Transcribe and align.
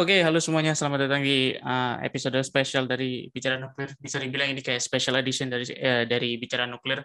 Oke, 0.00 0.24
halo 0.24 0.40
semuanya. 0.40 0.72
Selamat 0.72 1.04
datang 1.04 1.20
di 1.20 1.52
uh, 1.60 2.00
episode 2.00 2.40
spesial 2.40 2.88
dari 2.88 3.28
Bicara 3.28 3.60
Nuklir. 3.60 3.92
Bisa 4.00 4.16
dibilang 4.16 4.48
ini 4.48 4.64
kayak 4.64 4.80
special 4.80 5.20
edition 5.20 5.52
dari 5.52 5.68
uh, 5.76 6.08
dari 6.08 6.40
Bicara 6.40 6.64
Nuklir. 6.64 7.04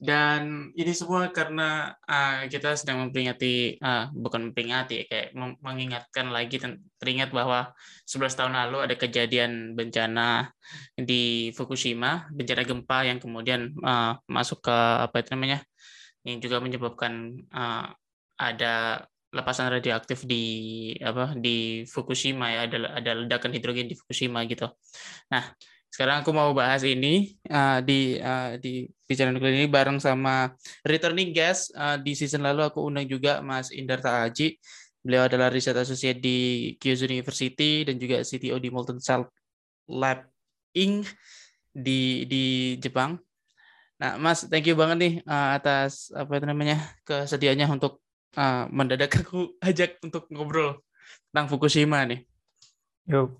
Dan 0.00 0.72
ini 0.72 0.88
semua 0.96 1.28
karena 1.36 1.92
uh, 2.00 2.48
kita 2.48 2.80
sedang 2.80 3.04
memperingati, 3.04 3.76
uh, 3.84 4.08
bukan 4.16 4.48
memperingati, 4.48 5.04
kayak 5.04 5.36
mengingatkan 5.60 6.32
lagi 6.32 6.56
teringat 6.96 7.28
bahwa 7.28 7.76
11 8.08 8.32
tahun 8.32 8.56
lalu 8.56 8.88
ada 8.88 8.96
kejadian 8.96 9.76
bencana 9.76 10.48
di 10.96 11.52
Fukushima, 11.52 12.24
bencana 12.32 12.64
gempa 12.64 13.04
yang 13.04 13.20
kemudian 13.20 13.76
uh, 13.84 14.16
masuk 14.24 14.64
ke 14.64 14.76
apa 15.04 15.20
itu 15.20 15.36
namanya, 15.36 15.60
yang 16.24 16.40
juga 16.40 16.56
menyebabkan 16.64 17.36
uh, 17.52 17.92
ada 18.40 19.04
lepasan 19.30 19.70
radioaktif 19.70 20.26
di 20.26 20.42
apa 20.98 21.38
di 21.38 21.86
Fukushima 21.86 22.50
ya 22.50 22.60
ada 22.66 22.98
ada 22.98 23.12
ledakan 23.24 23.54
hidrogen 23.54 23.86
di 23.86 23.94
Fukushima 23.94 24.42
gitu. 24.50 24.66
Nah 25.30 25.54
sekarang 25.90 26.22
aku 26.22 26.30
mau 26.30 26.50
bahas 26.54 26.86
ini 26.86 27.34
uh, 27.50 27.82
di 27.82 28.18
uh, 28.22 28.54
di 28.58 28.86
bicara 29.06 29.34
nuklir 29.34 29.58
ini 29.58 29.66
bareng 29.66 29.98
sama 29.98 30.54
returning 30.86 31.34
guest 31.34 31.74
uh, 31.74 31.98
di 31.98 32.14
season 32.14 32.46
lalu 32.46 32.66
aku 32.66 32.82
undang 32.86 33.06
juga 33.06 33.42
Mas 33.42 33.74
Indar 33.74 34.02
Aji. 34.02 34.58
Beliau 35.00 35.26
adalah 35.26 35.48
riset 35.48 35.74
associate 35.74 36.20
di 36.20 36.38
Kyushu 36.76 37.08
University 37.08 37.88
dan 37.88 37.96
juga 37.96 38.20
CTO 38.20 38.60
di 38.60 38.68
Molten 38.68 39.00
Salt 39.00 39.32
Lab 39.88 40.28
Inc 40.76 41.08
di 41.72 42.28
di 42.28 42.76
Jepang. 42.78 43.16
Nah, 44.00 44.16
Mas, 44.16 44.48
thank 44.48 44.64
you 44.64 44.76
banget 44.76 44.96
nih 45.00 45.14
uh, 45.28 45.56
atas 45.56 46.08
apa 46.16 46.40
namanya 46.40 46.80
kesediaannya 47.04 47.68
untuk 47.80 48.00
uh, 48.36 48.66
mendadak 48.70 49.10
aku 49.24 49.54
ajak 49.68 49.98
untuk 50.04 50.26
ngobrol 50.30 50.82
tentang 51.30 51.46
Fukushima 51.50 52.04
nih. 52.06 52.22
Yuk. 53.10 53.38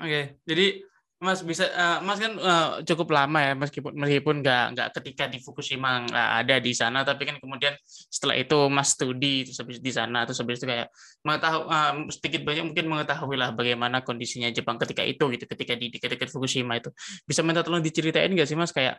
Oke, 0.00 0.08
okay. 0.08 0.24
jadi 0.48 0.82
Mas 1.22 1.38
bisa, 1.46 1.70
uh, 1.70 2.02
Mas 2.02 2.18
kan 2.18 2.34
uh, 2.34 2.82
cukup 2.82 3.14
lama 3.14 3.38
ya 3.38 3.54
meskipun 3.54 3.94
meskipun 3.94 4.42
nggak 4.42 4.74
nggak 4.74 4.88
ketika 4.98 5.30
di 5.30 5.38
Fukushima 5.38 6.02
nggak 6.02 6.28
ada 6.42 6.56
di 6.58 6.74
sana, 6.74 7.06
tapi 7.06 7.30
kan 7.30 7.38
kemudian 7.38 7.78
setelah 7.86 8.34
itu 8.34 8.58
Mas 8.66 8.98
studi 8.98 9.46
terus 9.46 9.62
habis 9.62 9.78
di 9.78 9.92
sana 9.94 10.26
terus 10.26 10.42
habis 10.42 10.58
itu 10.58 10.66
kayak 10.66 10.90
mengetahui 11.22 11.62
uh, 11.70 11.94
sedikit 12.10 12.42
banyak 12.42 12.74
mungkin 12.74 12.86
mengetahui 12.90 13.38
lah 13.38 13.54
bagaimana 13.54 14.02
kondisinya 14.02 14.50
Jepang 14.50 14.82
ketika 14.82 15.06
itu 15.06 15.30
gitu 15.30 15.46
ketika 15.46 15.78
di 15.78 15.94
dekat-dekat 15.94 16.26
Fukushima 16.26 16.82
itu 16.82 16.90
bisa 17.22 17.46
minta 17.46 17.62
tolong 17.62 17.86
diceritain 17.86 18.34
nggak 18.34 18.50
sih 18.50 18.58
Mas 18.58 18.74
kayak 18.74 18.98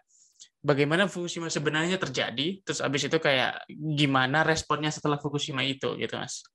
bagaimana 0.63 1.11
Fukushima 1.11 1.51
sebenarnya 1.51 1.99
terjadi, 1.99 2.63
terus 2.63 2.79
abis 2.79 3.11
itu 3.11 3.19
kayak 3.19 3.67
gimana 3.69 4.47
responnya 4.47 4.89
setelah 4.89 5.19
Fukushima 5.19 5.61
itu 5.67 5.93
gitu 5.99 6.15
mas? 6.15 6.47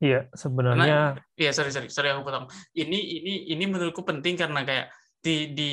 Iya 0.00 0.32
sebenarnya. 0.32 1.20
Iya 1.36 1.50
sorry 1.52 1.70
sorry 1.70 1.92
sorry 1.92 2.08
aku 2.10 2.24
potong. 2.24 2.48
Ini 2.72 2.98
ini 3.20 3.32
ini 3.52 3.64
menurutku 3.68 4.02
penting 4.06 4.38
karena 4.38 4.64
kayak 4.64 4.88
di 5.18 5.50
di 5.50 5.72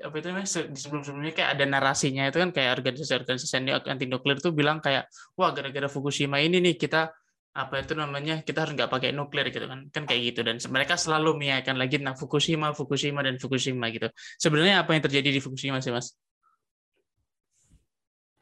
apa 0.00 0.16
itu 0.16 0.26
namanya 0.32 0.48
di 0.72 0.78
sebelum 0.80 1.04
sebelumnya 1.04 1.36
kayak 1.36 1.50
ada 1.60 1.64
narasinya 1.68 2.24
itu 2.32 2.40
kan 2.40 2.50
kayak 2.50 2.80
organisasi-organisasi 2.80 3.68
anti 3.84 4.08
nuklir 4.08 4.40
tuh 4.40 4.56
bilang 4.56 4.80
kayak 4.80 5.06
wah 5.36 5.52
gara-gara 5.52 5.86
Fukushima 5.86 6.40
ini 6.40 6.64
nih 6.64 6.80
kita 6.80 7.12
apa 7.56 7.80
itu 7.80 7.96
namanya 7.96 8.44
kita 8.44 8.68
harus 8.68 8.76
nggak 8.76 8.92
pakai 8.92 9.16
nuklir 9.16 9.48
gitu 9.48 9.64
kan 9.64 9.88
kan 9.88 10.04
kayak 10.04 10.32
gitu 10.32 10.40
dan 10.44 10.60
mereka 10.68 11.00
selalu 11.00 11.40
mengingatkan 11.40 11.80
lagi 11.80 11.96
tentang 11.96 12.20
Fukushima 12.20 12.76
Fukushima 12.76 13.24
dan 13.24 13.40
Fukushima 13.40 13.88
gitu 13.88 14.12
sebenarnya 14.36 14.84
apa 14.84 14.92
yang 14.92 15.02
terjadi 15.02 15.28
di 15.32 15.40
Fukushima 15.40 15.80
sih 15.80 15.90
mas 15.90 16.12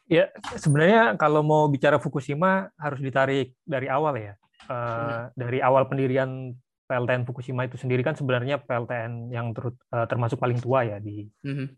Ya, 0.05 0.29
sebenarnya 0.61 1.17
kalau 1.17 1.41
mau 1.41 1.65
bicara 1.73 1.97
Fukushima 1.97 2.69
harus 2.77 3.01
ditarik 3.01 3.57
dari 3.65 3.89
awal 3.89 4.21
ya. 4.21 4.35
Uh, 4.65 5.29
dari 5.37 5.61
awal 5.61 5.89
pendirian 5.89 6.53
PLTN 6.89 7.25
Fukushima 7.25 7.65
itu 7.65 7.81
sendiri 7.81 8.05
kan 8.05 8.13
sebenarnya 8.13 8.61
PLTN 8.61 9.33
yang 9.33 9.57
ter, 9.57 9.73
uh, 9.73 10.07
termasuk 10.09 10.37
paling 10.37 10.61
tua 10.61 10.85
ya 10.85 11.01
di, 11.01 11.25
mm-hmm. 11.25 11.69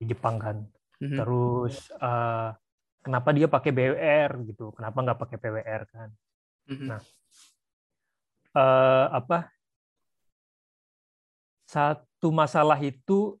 di 0.00 0.04
Jepang 0.08 0.40
kan. 0.40 0.56
Mm-hmm. 1.04 1.18
Terus 1.20 1.92
uh, 2.00 2.56
kenapa 3.04 3.36
dia 3.36 3.52
pakai 3.52 3.70
BWR 3.76 4.32
gitu? 4.48 4.72
Kenapa 4.72 5.04
nggak 5.04 5.20
pakai 5.20 5.36
PWR 5.36 5.82
kan? 5.92 6.08
Mm-hmm. 6.70 6.88
Nah, 6.88 7.00
uh, 8.56 9.06
apa? 9.12 9.50
Satu 11.68 12.30
masalah 12.30 12.78
itu 12.80 13.36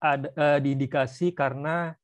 ada 0.00 0.32
uh, 0.32 0.58
diindikasi 0.58 1.30
karena 1.36 1.94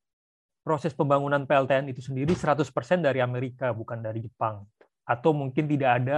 proses 0.61 0.91
pembangunan 0.91 1.47
PLTN 1.47 1.89
itu 1.95 2.03
sendiri 2.03 2.35
100% 2.35 2.67
dari 2.99 3.23
Amerika 3.23 3.71
bukan 3.71 4.03
dari 4.03 4.19
Jepang 4.21 4.67
atau 5.07 5.31
mungkin 5.31 5.63
tidak 5.65 6.03
ada 6.03 6.17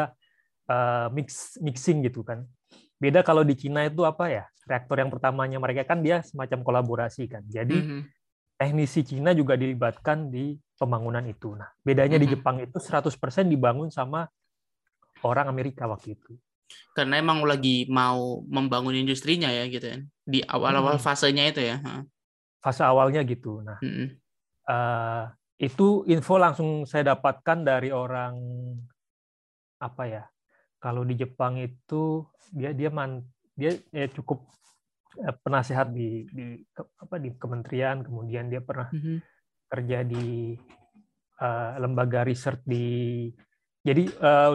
uh, 0.65 1.07
mix 1.13 1.55
mixing 1.61 2.01
gitu 2.09 2.25
kan 2.25 2.49
beda 2.97 3.21
kalau 3.21 3.45
di 3.45 3.53
Cina 3.53 3.85
itu 3.85 4.01
apa 4.01 4.27
ya 4.33 4.43
reaktor 4.65 4.97
yang 4.97 5.13
pertamanya 5.13 5.61
mereka 5.61 5.85
kan 5.85 6.01
dia 6.01 6.25
semacam 6.25 6.65
kolaborasi 6.65 7.29
kan 7.29 7.45
jadi 7.45 7.77
mm 7.77 7.85
-hmm. 7.85 8.01
Teknisi 8.59 9.07
Cina 9.07 9.31
juga 9.31 9.55
dilibatkan 9.55 10.27
di 10.27 10.59
pembangunan 10.75 11.23
itu. 11.23 11.55
Nah 11.55 11.71
bedanya 11.79 12.19
di 12.19 12.27
Jepang 12.27 12.59
itu 12.59 12.75
100% 12.75 13.07
dibangun 13.47 13.87
sama 13.87 14.27
orang 15.23 15.47
Amerika 15.47 15.87
waktu 15.87 16.19
itu. 16.19 16.35
Karena 16.93 17.17
emang 17.17 17.41
lagi 17.47 17.87
mau 17.87 18.43
membangun 18.45 18.93
industrinya 18.93 19.49
ya 19.49 19.65
gitu 19.71 19.87
kan 19.87 20.01
di 20.27 20.43
awal-awal 20.43 20.99
hmm. 20.99 21.03
fasenya 21.03 21.49
itu 21.49 21.63
ya 21.63 21.79
fase 22.59 22.83
awalnya 22.83 23.23
gitu. 23.23 23.63
Nah 23.63 23.79
hmm 23.79 24.19
uh, 24.69 25.23
itu 25.59 26.07
info 26.07 26.39
langsung 26.39 26.85
saya 26.85 27.17
dapatkan 27.17 27.65
dari 27.65 27.89
orang 27.91 28.37
apa 29.81 30.03
ya 30.07 30.23
kalau 30.79 31.03
di 31.03 31.19
Jepang 31.19 31.59
itu 31.59 32.23
dia 32.55 32.71
dia 32.71 32.87
man 32.87 33.19
dia 33.57 33.75
ya 33.91 34.07
cukup 34.07 34.47
penasehat 35.41 35.89
di 35.89 36.29
di 36.29 36.61
apa 36.77 37.17
di 37.17 37.33
kementerian 37.35 38.05
kemudian 38.05 38.47
dia 38.47 38.61
pernah 38.61 38.87
mm 38.93 38.99
-hmm. 38.99 39.17
kerja 39.69 39.97
di 40.05 40.53
uh, 41.41 41.71
lembaga 41.81 42.21
riset 42.23 42.61
di 42.63 43.27
jadi 43.81 44.05
uh, 44.21 44.53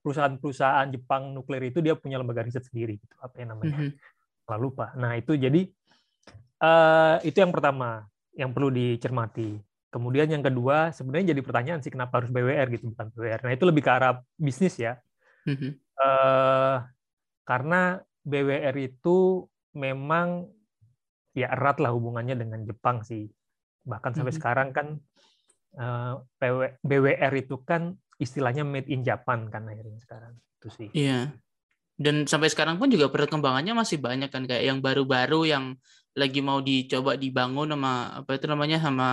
perusahaan-perusahaan 0.00 0.88
Jepang 0.88 1.36
nuklir 1.36 1.68
itu 1.68 1.84
dia 1.84 1.98
punya 1.98 2.16
lembaga 2.16 2.42
riset 2.46 2.64
sendiri 2.64 2.96
gitu 2.96 3.14
apa 3.20 3.34
yang 3.38 3.54
namanya 3.54 3.76
mm 3.76 3.88
-hmm. 3.92 4.56
lupa 4.56 4.96
nah 4.96 5.12
itu 5.20 5.36
jadi 5.36 5.68
uh, 6.64 7.16
itu 7.22 7.36
yang 7.36 7.52
pertama 7.52 8.08
yang 8.34 8.50
perlu 8.50 8.70
dicermati. 8.70 9.58
Kemudian 9.92 10.26
yang 10.26 10.42
kedua, 10.42 10.90
sebenarnya 10.90 11.34
jadi 11.34 11.42
pertanyaan 11.46 11.80
sih 11.80 11.92
kenapa 11.94 12.18
harus 12.18 12.30
BWR 12.34 12.66
gitu 12.74 12.90
bukan 12.90 13.14
BWR. 13.14 13.40
Nah 13.46 13.52
itu 13.54 13.64
lebih 13.64 13.82
ke 13.86 13.90
arah 13.94 14.18
bisnis 14.34 14.74
ya. 14.74 14.98
Mm-hmm. 15.46 15.70
Uh, 15.94 16.82
karena 17.46 18.02
BWR 18.26 18.74
itu 18.82 19.46
memang 19.74 20.48
ya 21.34 21.50
erat 21.50 21.82
lah 21.82 21.90
hubungannya 21.92 22.38
dengan 22.38 22.62
Jepang 22.62 23.02
sih. 23.02 23.26
Bahkan 23.84 24.14
sampai 24.14 24.30
mm-hmm. 24.30 24.38
sekarang 24.38 24.68
kan 24.70 24.86
eh, 25.76 26.14
BWR 26.82 27.34
itu 27.36 27.60
kan 27.66 27.92
istilahnya 28.22 28.62
made 28.62 28.88
in 28.88 29.02
Japan 29.02 29.50
kan 29.50 29.66
akhirnya 29.66 29.98
sekarang 30.00 30.32
itu 30.38 30.68
sih. 30.70 30.88
Iya. 30.94 31.34
Dan 31.94 32.26
sampai 32.26 32.50
sekarang 32.50 32.78
pun 32.78 32.90
juga 32.90 33.06
perkembangannya 33.06 33.74
masih 33.74 34.02
banyak 34.02 34.30
kan 34.30 34.46
kayak 34.50 34.66
yang 34.66 34.78
baru-baru 34.82 35.46
yang 35.46 35.78
lagi 36.14 36.40
mau 36.42 36.62
dicoba 36.62 37.18
dibangun 37.18 37.74
sama 37.74 38.22
apa 38.22 38.38
itu 38.38 38.46
namanya 38.46 38.78
sama 38.78 39.10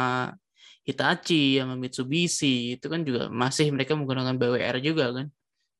Hitachi 0.81 1.61
sama 1.61 1.77
Mitsubishi 1.77 2.77
itu 2.77 2.85
kan 2.89 3.05
juga 3.05 3.29
masih 3.29 3.69
mereka 3.69 3.93
menggunakan 3.93 4.33
BWR 4.37 4.77
juga 4.81 5.13
kan 5.13 5.27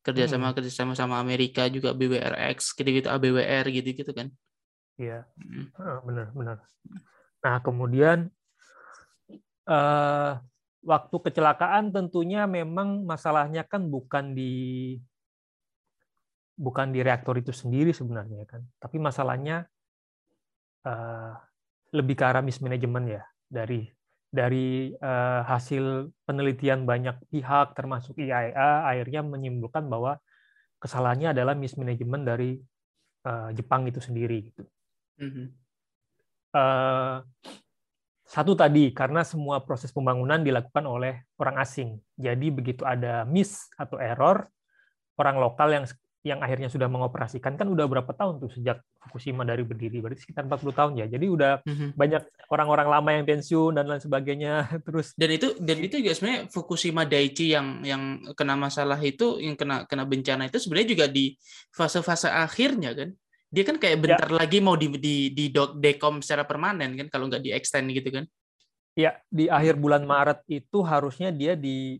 kerjasama 0.01 0.49
hmm. 0.49 0.55
kerjasama 0.57 0.93
sama 0.97 1.21
Amerika 1.21 1.69
juga 1.69 1.93
BWRX 1.93 2.73
gitu-gitu 2.73 3.09
ABWR 3.09 3.65
gitu-gitu 3.69 4.11
kan 4.13 4.33
iya 5.01 5.25
hmm. 5.25 6.05
benar 6.05 6.27
benar 6.37 6.57
nah 7.41 7.57
kemudian 7.65 8.29
uh, 9.65 10.37
waktu 10.85 11.15
kecelakaan 11.17 11.89
tentunya 11.89 12.45
memang 12.45 13.05
masalahnya 13.05 13.65
kan 13.65 13.89
bukan 13.89 14.37
di 14.37 14.53
bukan 16.53 16.93
di 16.93 17.01
reaktor 17.01 17.41
itu 17.41 17.49
sendiri 17.49 17.89
sebenarnya 17.89 18.45
kan 18.45 18.61
tapi 18.77 19.01
masalahnya 19.01 19.65
uh, 20.85 21.33
lebih 21.91 22.13
ke 22.13 22.23
arah 22.23 22.45
mismanagement 22.45 23.05
ya 23.09 23.23
dari 23.49 23.89
dari 24.31 24.95
uh, 24.95 25.43
hasil 25.43 26.07
penelitian 26.23 26.87
banyak 26.87 27.19
pihak 27.27 27.75
termasuk 27.75 28.15
IAEA 28.15 28.87
akhirnya 28.87 29.27
menyimpulkan 29.27 29.91
bahwa 29.91 30.21
kesalahannya 30.79 31.35
adalah 31.35 31.51
mismanagement 31.51 32.23
dari 32.23 32.55
uh, 33.27 33.51
Jepang 33.51 33.85
itu 33.91 33.99
sendiri 33.99 34.49
gitu. 34.49 34.63
Mm-hmm. 35.19 35.47
Uh, 36.51 37.23
satu 38.27 38.55
tadi 38.55 38.95
karena 38.95 39.27
semua 39.27 39.59
proses 39.59 39.91
pembangunan 39.91 40.39
dilakukan 40.39 40.87
oleh 40.87 41.27
orang 41.35 41.59
asing. 41.59 41.99
Jadi 42.15 42.47
begitu 42.47 42.87
ada 42.87 43.27
miss 43.27 43.67
atau 43.75 43.99
error, 43.99 44.47
orang 45.19 45.35
lokal 45.35 45.69
yang 45.75 45.85
yang 46.21 46.37
akhirnya 46.37 46.69
sudah 46.69 46.85
mengoperasikan 46.85 47.57
kan 47.57 47.65
udah 47.65 47.89
berapa 47.89 48.13
tahun 48.13 48.37
tuh 48.37 48.53
sejak 48.53 48.85
Fukushima 49.01 49.41
dari 49.41 49.65
berdiri 49.65 49.97
berarti 49.97 50.21
sekitar 50.21 50.45
40 50.45 50.77
tahun 50.77 50.91
ya 51.01 51.09
jadi 51.09 51.25
udah 51.25 51.53
mm-hmm. 51.65 51.89
banyak 51.97 52.23
orang-orang 52.53 52.87
lama 52.93 53.09
yang 53.09 53.25
pensiun 53.25 53.73
dan 53.73 53.89
lain 53.89 53.97
sebagainya 53.97 54.69
terus 54.85 55.17
dan 55.17 55.33
itu 55.33 55.57
dan 55.57 55.81
itu 55.81 55.97
juga 55.97 56.13
sebenarnya 56.13 56.41
Fukushima 56.53 57.09
Daiichi 57.09 57.57
yang 57.57 57.81
yang 57.81 58.21
kena 58.37 58.53
masalah 58.53 59.01
itu 59.01 59.41
yang 59.41 59.57
kena 59.57 59.89
kena 59.89 60.05
bencana 60.05 60.45
itu 60.45 60.61
sebenarnya 60.61 60.89
juga 60.93 61.05
di 61.09 61.33
fase-fase 61.73 62.29
akhirnya 62.29 62.93
kan 62.93 63.09
dia 63.51 63.63
kan 63.67 63.75
kayak 63.75 63.97
bentar 63.99 64.29
ya. 64.31 64.37
lagi 64.39 64.57
mau 64.63 64.79
di 64.79 64.87
di 64.95 65.15
di 65.35 65.45
dekom 65.51 66.23
secara 66.23 66.47
permanen 66.47 66.95
kan 66.95 67.07
kalau 67.11 67.27
nggak 67.27 67.43
di 67.43 67.51
extend 67.51 67.91
gitu 67.91 68.07
kan 68.07 68.25
ya 68.95 69.19
di 69.27 69.51
akhir 69.51 69.75
bulan 69.75 70.07
Maret 70.07 70.47
itu 70.47 70.79
harusnya 70.83 71.31
dia 71.31 71.55
di 71.59 71.99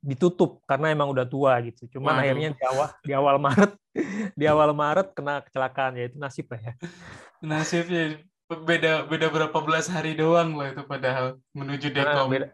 ditutup 0.00 0.64
karena 0.64 0.88
emang 0.88 1.12
udah 1.12 1.28
tua 1.28 1.60
gitu. 1.60 1.84
Cuman 1.98 2.16
Waduh. 2.16 2.22
akhirnya 2.24 2.48
di 2.56 2.64
awal 2.64 2.88
di 3.04 3.12
awal 3.12 3.36
Maret 3.36 3.72
di 4.40 4.44
awal 4.48 4.70
Maret 4.72 5.08
kena 5.12 5.44
kecelakaan 5.44 6.00
ya 6.00 6.04
itu 6.08 6.16
nasib 6.16 6.48
ya. 6.48 6.72
Nasibnya 7.44 8.24
beda 8.48 9.04
beda 9.04 9.26
berapa 9.28 9.58
belas 9.60 9.88
hari 9.92 10.16
doang 10.16 10.56
lah 10.56 10.72
itu 10.72 10.82
padahal 10.88 11.36
menuju 11.52 11.92
dekom. 11.92 12.28
Nah, 12.28 12.32
beda, 12.32 12.46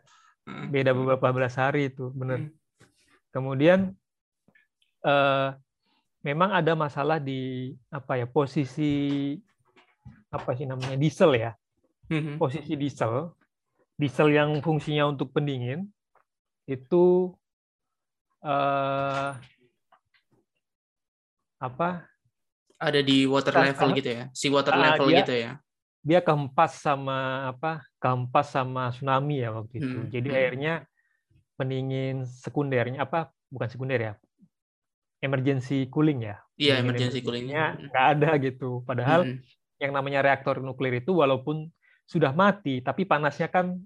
hmm. 0.50 0.66
beda 0.70 0.90
beberapa 0.90 1.28
belas 1.30 1.54
hari 1.54 1.94
itu 1.94 2.10
benar. 2.10 2.42
Hmm. 2.42 2.50
Kemudian 3.30 3.94
eh, 5.06 5.48
memang 6.20 6.52
ada 6.52 6.72
masalah 6.76 7.16
di 7.16 7.72
apa 7.88 8.20
ya 8.20 8.26
posisi 8.28 9.34
apa 10.30 10.54
sih 10.54 10.68
namanya 10.68 10.96
diesel 10.96 11.34
ya. 11.36 11.52
Hmm. 12.10 12.38
Posisi 12.38 12.74
diesel 12.74 13.32
diesel 14.00 14.32
yang 14.32 14.64
fungsinya 14.64 15.12
untuk 15.12 15.28
pendingin 15.36 15.84
itu 16.64 17.36
uh, 18.40 19.36
apa? 21.60 22.08
Ada 22.80 23.04
di 23.04 23.28
water 23.28 23.52
level 23.52 23.92
gitu 23.92 24.08
ya, 24.08 24.24
si 24.32 24.48
water 24.48 24.72
uh, 24.72 24.80
level 24.80 25.12
dia, 25.12 25.18
gitu 25.20 25.34
ya. 25.36 25.52
Dia 26.00 26.20
kehempas 26.24 26.80
sama 26.80 27.52
apa? 27.52 27.84
Kehempas 28.00 28.56
sama 28.56 28.88
tsunami 28.88 29.44
ya 29.44 29.52
waktu 29.52 29.84
itu. 29.84 29.98
Hmm. 30.00 30.08
Jadi 30.08 30.28
hmm. 30.32 30.38
akhirnya 30.40 30.74
pendingin 31.60 32.24
sekundernya 32.24 33.04
apa? 33.04 33.28
Bukan 33.52 33.68
sekunder 33.68 34.00
ya, 34.00 34.12
emergency 35.20 35.86
cooling 35.92 36.24
ya. 36.24 36.36
Iya, 36.56 36.80
emergency 36.80 37.20
coolingnya 37.20 37.76
nggak 37.76 38.06
ada 38.16 38.30
gitu. 38.40 38.84
Padahal 38.84 39.28
hmm. 39.28 39.38
yang 39.80 39.92
namanya 39.92 40.20
reaktor 40.24 40.60
nuklir 40.60 41.00
itu 41.00 41.12
walaupun 41.12 41.68
sudah 42.08 42.34
mati, 42.34 42.82
tapi 42.82 43.06
panasnya 43.06 43.46
kan 43.52 43.78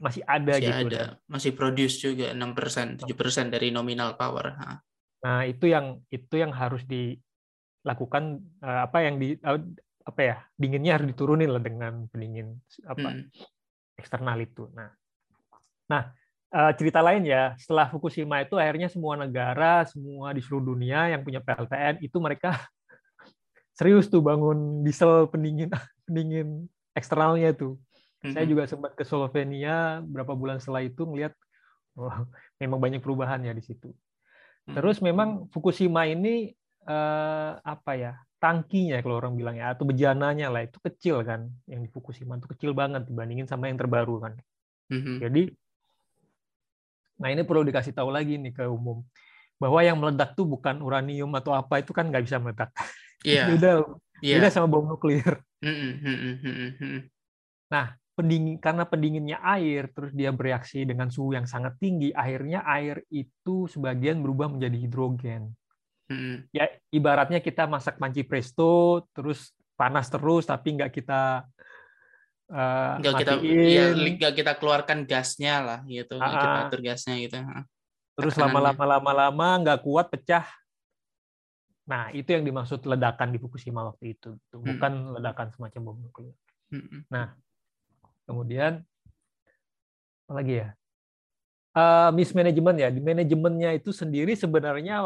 masih 0.00 0.24
ada 0.24 0.56
masih 0.56 0.66
gitu. 0.66 0.86
Ada. 0.96 1.04
Masih 1.28 1.52
produce 1.52 1.96
juga 2.00 2.32
6%, 2.32 3.04
7% 3.04 3.54
dari 3.54 3.68
nominal 3.70 4.16
power. 4.16 4.56
Nah, 5.20 5.44
itu 5.44 5.68
yang 5.68 6.00
itu 6.08 6.34
yang 6.40 6.50
harus 6.56 6.82
dilakukan 6.88 8.40
eh, 8.64 8.80
apa 8.88 8.98
yang 9.04 9.20
di 9.20 9.36
eh, 9.36 9.60
apa 10.08 10.20
ya? 10.24 10.36
Dinginnya 10.56 10.96
harus 10.98 11.12
diturunin 11.12 11.52
lah 11.52 11.62
dengan 11.62 12.08
pendingin 12.08 12.56
apa 12.88 13.08
hmm. 13.14 14.00
eksternal 14.00 14.40
itu. 14.40 14.66
Nah. 14.72 14.88
Nah, 15.90 16.02
eh, 16.50 16.72
cerita 16.76 17.00
lain 17.00 17.22
ya, 17.26 17.54
setelah 17.56 17.88
Fukushima 17.90 18.42
itu 18.42 18.58
akhirnya 18.58 18.90
semua 18.90 19.14
negara, 19.14 19.86
semua 19.86 20.34
di 20.34 20.42
seluruh 20.42 20.74
dunia 20.74 21.14
yang 21.14 21.22
punya 21.22 21.40
PLTN 21.42 22.02
itu 22.02 22.16
mereka 22.18 22.54
serius 23.78 24.10
tuh 24.10 24.20
bangun 24.20 24.82
diesel 24.84 25.30
pendingin 25.30 25.70
pendingin 26.06 26.66
eksternalnya 26.94 27.54
tuh. 27.54 27.78
Mm-hmm. 28.20 28.34
Saya 28.36 28.44
juga 28.44 28.62
sempat 28.68 28.92
ke 28.98 29.04
Slovenia 29.06 30.04
berapa 30.04 30.36
bulan 30.36 30.60
setelah 30.60 30.84
itu 30.84 31.08
ngelihat 31.08 31.32
oh, 31.96 32.28
memang 32.60 32.76
banyak 32.76 33.00
perubahan 33.00 33.40
ya 33.40 33.56
di 33.56 33.64
situ. 33.64 33.94
Terus 34.70 35.02
memang 35.02 35.50
Fukushima 35.50 36.06
ini 36.06 36.52
eh, 36.84 37.52
apa 37.56 37.92
ya? 37.96 38.14
tangkinya 38.40 38.96
kalau 39.04 39.20
orang 39.20 39.36
bilang 39.36 39.60
ya 39.60 39.76
atau 39.76 39.84
bejananya 39.84 40.48
lah 40.48 40.64
itu 40.64 40.80
kecil 40.80 41.20
kan 41.20 41.52
yang 41.68 41.84
di 41.84 41.92
Fukushima 41.92 42.40
itu 42.40 42.48
kecil 42.48 42.72
banget 42.72 43.04
dibandingin 43.04 43.44
sama 43.44 43.68
yang 43.68 43.76
terbaru 43.76 44.16
kan. 44.24 44.32
Mm-hmm. 44.88 45.16
Jadi 45.20 45.42
nah 47.20 47.28
ini 47.28 47.44
perlu 47.44 47.62
dikasih 47.68 47.92
tahu 47.92 48.08
lagi 48.08 48.40
nih 48.40 48.56
ke 48.56 48.64
umum 48.64 49.04
bahwa 49.60 49.80
yang 49.84 50.00
meledak 50.00 50.32
tuh 50.32 50.48
bukan 50.48 50.80
uranium 50.80 51.28
atau 51.36 51.52
apa 51.52 51.84
itu 51.84 51.92
kan 51.92 52.08
nggak 52.08 52.24
bisa 52.24 52.40
meledak. 52.40 52.72
Iya. 53.20 53.36
Yeah. 53.36 53.46
beda, 53.52 53.70
yeah. 54.24 54.36
beda 54.40 54.48
sama 54.48 54.72
bom 54.72 54.88
nuklir. 54.88 55.44
Nah, 57.68 57.92
pendingin 58.20 58.60
karena 58.60 58.84
pendinginnya 58.84 59.38
air 59.40 59.88
terus 59.96 60.12
dia 60.12 60.28
bereaksi 60.28 60.84
dengan 60.84 61.08
suhu 61.08 61.32
yang 61.32 61.48
sangat 61.48 61.80
tinggi 61.80 62.12
akhirnya 62.12 62.60
air 62.68 63.00
itu 63.08 63.64
sebagian 63.72 64.20
berubah 64.20 64.52
menjadi 64.52 64.76
hidrogen 64.76 65.56
hmm. 66.12 66.52
ya 66.52 66.68
ibaratnya 66.92 67.40
kita 67.40 67.64
masak 67.64 67.96
panci 67.96 68.20
presto 68.28 69.08
terus 69.16 69.56
panas 69.72 70.12
terus 70.12 70.44
tapi 70.44 70.76
nggak 70.76 70.92
kita 70.92 71.48
uh, 72.50 72.98
nggak 73.00 73.14
kita 73.22 73.32
ya, 73.42 73.84
nggak 73.94 74.32
kita 74.34 74.52
keluarkan 74.58 75.08
gasnya 75.08 75.54
lah 75.62 75.78
gitu 75.86 76.18
uh, 76.18 76.26
kita 76.26 76.46
atur 76.66 76.80
gasnya 76.84 77.16
gitu 77.22 77.36
terus 78.18 78.34
lama-lama 78.36 78.84
lama-lama 78.98 79.46
nggak 79.64 79.80
kuat 79.86 80.10
pecah 80.10 80.44
nah 81.88 82.12
itu 82.14 82.30
yang 82.30 82.46
dimaksud 82.46 82.82
ledakan 82.86 83.34
di 83.34 83.38
Fukushima 83.40 83.82
waktu 83.82 84.14
itu 84.14 84.36
bukan 84.52 84.92
hmm. 84.92 85.12
ledakan 85.18 85.48
semacam 85.50 85.80
bom 85.90 85.98
nuklir 85.98 86.34
hmm. 86.70 87.08
nah 87.10 87.34
Kemudian 88.30 88.86
apa 90.30 90.32
lagi 90.38 90.62
ya? 90.62 90.68
Uh, 91.74 92.14
mismanagement 92.14 92.78
ya. 92.78 92.94
Di 92.94 93.02
manajemennya 93.02 93.74
itu 93.74 93.90
sendiri 93.90 94.38
sebenarnya 94.38 95.02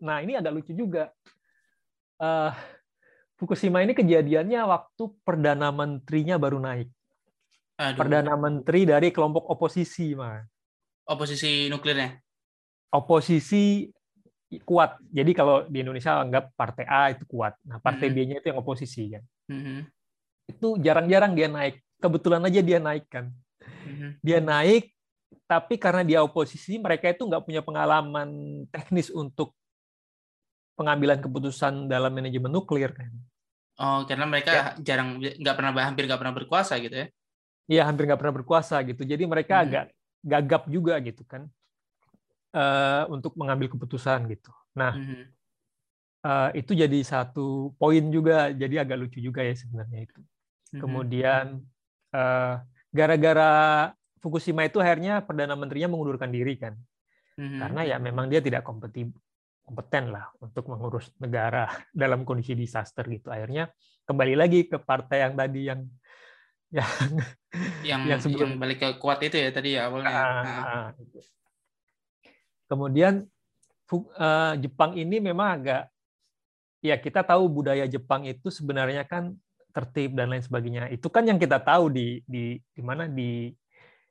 nah 0.00 0.24
ini 0.24 0.40
agak 0.40 0.56
lucu 0.56 0.72
juga. 0.72 1.12
Uh, 2.16 2.48
Fukushima 3.36 3.84
ini 3.84 3.92
kejadiannya 3.92 4.60
waktu 4.64 5.04
perdana 5.20 5.68
menterinya 5.68 6.40
baru 6.40 6.56
naik. 6.56 6.88
Aduh. 7.76 7.98
Perdana 8.00 8.32
menteri 8.40 8.88
dari 8.88 9.12
kelompok 9.12 9.52
oposisi, 9.52 10.16
mah. 10.16 10.40
Oposisi 11.04 11.68
nuklirnya. 11.68 12.16
Oposisi 12.96 13.92
kuat. 14.64 14.96
Jadi 15.12 15.36
kalau 15.36 15.68
di 15.68 15.84
Indonesia 15.84 16.16
anggap 16.16 16.56
partai 16.56 16.88
A 16.88 17.12
itu 17.12 17.28
kuat. 17.28 17.52
Nah, 17.68 17.76
partai 17.76 18.08
mm 18.08 18.16
-hmm. 18.16 18.24
B-nya 18.24 18.36
itu 18.40 18.46
yang 18.48 18.60
oposisi 18.64 19.02
kan. 19.12 19.22
Mm 19.52 19.60
-hmm. 19.60 19.78
Itu 20.56 20.68
jarang-jarang 20.80 21.36
dia 21.36 21.48
naik 21.52 21.86
kebetulan 22.00 22.44
aja 22.44 22.60
dia 22.60 22.78
naik 22.80 23.06
kan. 23.08 23.32
Mhm. 23.86 24.08
Dia 24.20 24.38
naik, 24.42 24.92
tapi 25.48 25.74
karena 25.80 26.02
dia 26.04 26.20
oposisi, 26.22 26.76
mereka 26.78 27.10
itu 27.10 27.24
nggak 27.24 27.44
punya 27.44 27.62
pengalaman 27.64 28.28
teknis 28.68 29.08
untuk 29.10 29.56
pengambilan 30.76 31.18
keputusan 31.24 31.88
dalam 31.90 32.12
manajemen 32.12 32.52
nuklir 32.52 32.92
kan. 32.92 33.10
Oh, 33.76 34.04
karena 34.08 34.24
mereka 34.24 34.52
ya. 34.52 34.64
jarang 34.80 35.20
nggak 35.20 35.56
pernah 35.56 35.72
hampir 35.84 36.04
nggak 36.08 36.20
pernah 36.20 36.36
berkuasa 36.36 36.76
gitu 36.80 36.96
ya? 36.96 37.06
Iya, 37.66 37.82
hampir 37.88 38.06
nggak 38.06 38.20
pernah 38.20 38.36
berkuasa 38.40 38.76
gitu. 38.86 39.02
Jadi 39.04 39.24
mereka 39.26 39.60
hmm. 39.60 39.64
agak 39.66 39.84
gagap 40.26 40.62
juga 40.70 40.94
gitu 41.02 41.22
kan 41.28 41.48
uh, 42.56 43.04
untuk 43.12 43.34
mengambil 43.34 43.68
keputusan 43.72 44.28
gitu. 44.32 44.52
Nah, 44.78 44.96
hmm. 44.96 45.24
uh, 46.24 46.50
itu 46.56 46.72
jadi 46.72 46.98
satu 47.04 47.74
poin 47.76 48.04
juga. 48.08 48.48
Jadi 48.54 48.80
agak 48.80 48.96
lucu 48.96 49.18
juga 49.20 49.44
ya 49.44 49.52
sebenarnya 49.52 50.08
itu. 50.08 50.20
Hmm. 50.72 50.80
Kemudian 50.80 51.46
Eh, 52.16 52.54
gara-gara 52.94 53.52
Fukushima 54.16 54.64
itu 54.64 54.80
akhirnya 54.80 55.20
perdana 55.20 55.52
menterinya 55.52 55.92
mengundurkan 55.92 56.32
diri 56.32 56.56
kan 56.56 56.74
mm-hmm. 57.36 57.60
karena 57.60 57.80
ya 57.84 57.96
memang 58.00 58.26
dia 58.32 58.40
tidak 58.40 58.64
kompeten 58.64 59.12
kompeten 59.66 60.14
lah 60.14 60.30
untuk 60.38 60.70
mengurus 60.70 61.10
negara 61.18 61.66
dalam 61.92 62.22
kondisi 62.22 62.54
disaster 62.54 63.02
gitu 63.10 63.28
akhirnya 63.34 63.68
kembali 64.06 64.34
lagi 64.38 64.70
ke 64.70 64.78
partai 64.78 65.26
yang 65.26 65.34
tadi 65.34 65.60
yang 65.66 65.80
yang 66.76 66.90
yang, 67.82 68.00
yang 68.06 68.20
sebelum 68.22 68.54
yang 68.54 68.60
balik 68.62 68.78
ke 68.82 68.88
kuat 69.02 69.22
itu 69.26 69.38
ya 69.38 69.50
tadi 69.50 69.74
ya 69.74 69.90
awalnya 69.90 70.14
uh, 70.14 70.46
uh. 70.46 70.88
kemudian 72.66 73.26
uh, 73.94 74.54
Jepang 74.58 74.94
ini 74.98 75.22
memang 75.22 75.62
agak 75.62 75.82
ya 76.82 76.98
kita 76.98 77.22
tahu 77.22 77.50
budaya 77.50 77.86
Jepang 77.86 78.26
itu 78.26 78.50
sebenarnya 78.50 79.06
kan 79.06 79.34
tertib 79.76 80.16
dan 80.16 80.32
lain 80.32 80.40
sebagainya. 80.40 80.88
Itu 80.88 81.12
kan 81.12 81.28
yang 81.28 81.36
kita 81.36 81.60
tahu 81.60 81.92
di 81.92 82.24
di 82.24 82.56
di 82.56 82.82
mana 82.82 83.04
di 83.04 83.52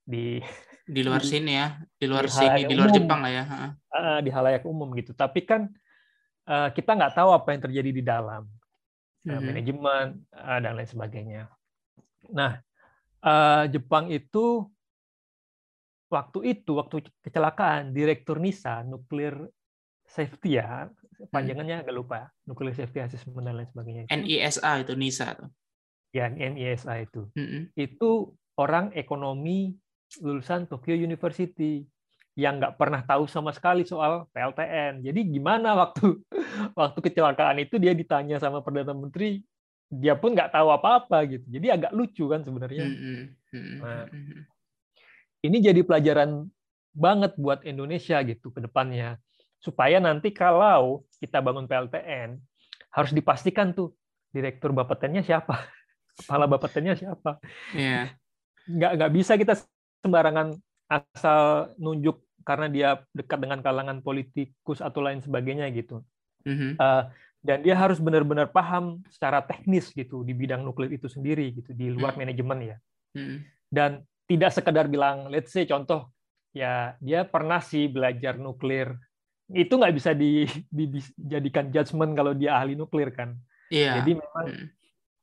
di 0.06 0.38
di 0.86 1.02
luar 1.02 1.22
di, 1.26 1.30
sini 1.34 1.52
ya, 1.58 1.82
di 1.98 2.06
luar 2.06 2.30
di 2.30 2.34
sini, 2.34 2.62
di 2.70 2.76
luar 2.78 2.94
umum, 2.94 2.98
Jepang 3.02 3.20
lah 3.26 3.32
ya. 3.34 3.44
Uh, 3.90 4.20
di 4.22 4.30
halayak 4.30 4.64
umum 4.64 4.94
gitu. 4.94 5.18
Tapi 5.18 5.42
kan 5.42 5.66
uh, 6.46 6.70
kita 6.70 6.94
nggak 6.94 7.18
tahu 7.18 7.34
apa 7.34 7.58
yang 7.58 7.62
terjadi 7.66 7.90
di 7.90 8.04
dalam 8.06 8.46
uh, 8.46 9.28
mm-hmm. 9.28 9.42
manajemen 9.42 10.06
uh, 10.38 10.60
dan 10.62 10.72
lain 10.78 10.90
sebagainya. 10.90 11.44
Nah, 12.30 12.62
uh, 13.26 13.66
Jepang 13.66 14.14
itu 14.14 14.70
waktu 16.14 16.40
itu 16.54 16.78
waktu 16.78 17.10
kecelakaan 17.26 17.90
direktur 17.92 18.38
NISA 18.38 18.86
nuklir 18.86 19.34
safety 20.06 20.62
ya 20.62 20.86
panjangannya 21.34 21.82
agak 21.82 21.96
lupa 21.98 22.30
nuclear 22.46 22.78
safety 22.78 23.02
assessment 23.02 23.42
dan 23.42 23.58
lain 23.58 23.70
sebagainya 23.74 24.04
NISA 24.14 24.86
itu 24.86 24.94
NISA 24.94 25.28
tuh 25.34 25.50
ya 26.14 26.30
NISA 26.30 26.94
itu 27.02 27.26
mm 27.34 27.46
-hmm. 27.46 27.62
itu 27.74 28.32
orang 28.56 28.94
ekonomi 28.94 29.74
lulusan 30.22 30.68
Tokyo 30.70 30.96
University 30.96 31.86
yang 32.36 32.60
nggak 32.60 32.76
pernah 32.76 33.00
tahu 33.02 33.32
sama 33.32 33.56
sekali 33.56 33.88
soal 33.88 34.28
PLTN. 34.36 35.00
Jadi 35.04 35.20
gimana 35.32 35.72
waktu 35.76 36.20
waktu 36.80 37.00
kecelakaan 37.00 37.64
itu 37.64 37.80
dia 37.80 37.96
ditanya 37.96 38.38
sama 38.44 38.60
perdana 38.60 38.92
menteri, 38.92 39.40
dia 39.88 40.20
pun 40.20 40.36
nggak 40.36 40.52
tahu 40.52 40.68
apa-apa 40.72 41.24
gitu. 41.32 41.46
Jadi 41.48 41.68
agak 41.72 41.92
lucu 41.96 42.28
kan 42.28 42.44
sebenarnya. 42.44 42.86
Nah, 43.80 44.06
ini 45.48 45.58
jadi 45.64 45.80
pelajaran 45.88 46.52
banget 46.92 47.36
buat 47.40 47.64
Indonesia 47.64 48.20
gitu 48.24 48.52
ke 48.52 48.64
depannya 48.64 49.20
supaya 49.60 49.98
nanti 49.98 50.32
kalau 50.32 51.04
kita 51.18 51.40
bangun 51.42 51.66
PLTN 51.66 52.40
harus 52.94 53.12
dipastikan 53.12 53.76
tuh 53.76 53.96
direktur 54.30 54.76
Bapetennya 54.76 55.24
siapa, 55.24 55.68
kepala 56.20 56.46
Bapetennya 56.52 57.00
siapa. 57.00 57.40
Yeah. 57.72 58.12
Nggak 58.68 58.92
nggak 59.00 59.12
bisa 59.16 59.34
kita 59.40 59.54
sembarangan 60.06 60.54
asal 60.86 61.74
nunjuk 61.82 62.22
karena 62.46 62.70
dia 62.70 62.90
dekat 63.18 63.42
dengan 63.42 63.60
kalangan 63.66 64.06
politikus 64.06 64.80
atau 64.80 65.02
lain 65.02 65.20
sebagainya 65.26 65.66
gitu. 65.74 66.06
Mm-hmm. 66.46 66.78
Uh, 66.78 67.10
dan 67.42 67.66
dia 67.66 67.74
harus 67.74 67.98
benar-benar 67.98 68.54
paham 68.54 69.02
secara 69.10 69.42
teknis 69.42 69.90
gitu 69.90 70.22
di 70.22 70.38
bidang 70.38 70.62
nuklir 70.62 70.94
itu 70.94 71.10
sendiri 71.10 71.58
gitu 71.58 71.74
di 71.74 71.90
luar 71.90 72.14
mm-hmm. 72.14 72.22
manajemen 72.22 72.60
ya. 72.62 72.78
Mm-hmm. 73.18 73.38
Dan 73.74 73.92
tidak 74.30 74.54
sekedar 74.54 74.86
bilang, 74.86 75.34
let's 75.34 75.50
say 75.50 75.66
contoh 75.66 76.14
ya 76.54 76.94
dia 77.02 77.26
pernah 77.26 77.60
sih 77.60 77.90
belajar 77.90 78.40
nuklir 78.40 78.96
itu 79.52 79.70
nggak 79.76 79.94
bisa 79.94 80.16
di, 80.18 80.48
di, 80.72 80.90
dijadikan 81.14 81.70
judgement 81.70 82.18
kalau 82.18 82.34
dia 82.34 82.58
ahli 82.58 82.74
nuklir 82.74 83.14
kan. 83.14 83.38
Yeah. 83.70 84.02
Jadi 84.02 84.18
memang 84.18 84.46
hmm. 84.50 84.68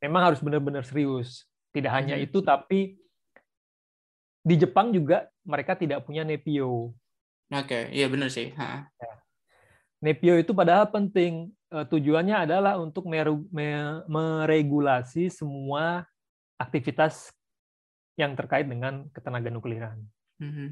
memang 0.07 0.23
harus 0.31 0.41
benar-benar 0.43 0.87
serius. 0.87 1.47
Tidak 1.75 1.91
hanya 1.91 2.15
hmm. 2.19 2.27
itu 2.31 2.39
tapi 2.45 2.99
di 4.43 4.55
Jepang 4.59 4.91
juga 4.91 5.31
mereka 5.47 5.79
tidak 5.79 6.03
punya 6.07 6.27
nepio. 6.27 6.91
Oke, 7.53 7.67
okay. 7.67 7.83
iya 7.95 8.11
benar 8.11 8.29
sih. 8.31 8.51
Ha. 8.59 8.91
Ya. 8.91 9.15
Nepio 10.03 10.35
itu 10.39 10.51
padahal 10.51 10.91
penting. 10.91 11.55
E, 11.71 11.77
tujuannya 11.87 12.45
adalah 12.51 12.77
untuk 12.77 13.07
meregulasi 14.11 15.31
semua 15.31 16.05
aktivitas 16.59 17.31
yang 18.19 18.35
terkait 18.37 18.67
dengan 18.67 19.09
ketenaga 19.15 19.49
nukliran. 19.49 19.99
Mm 20.43 20.53
-hmm. 20.53 20.69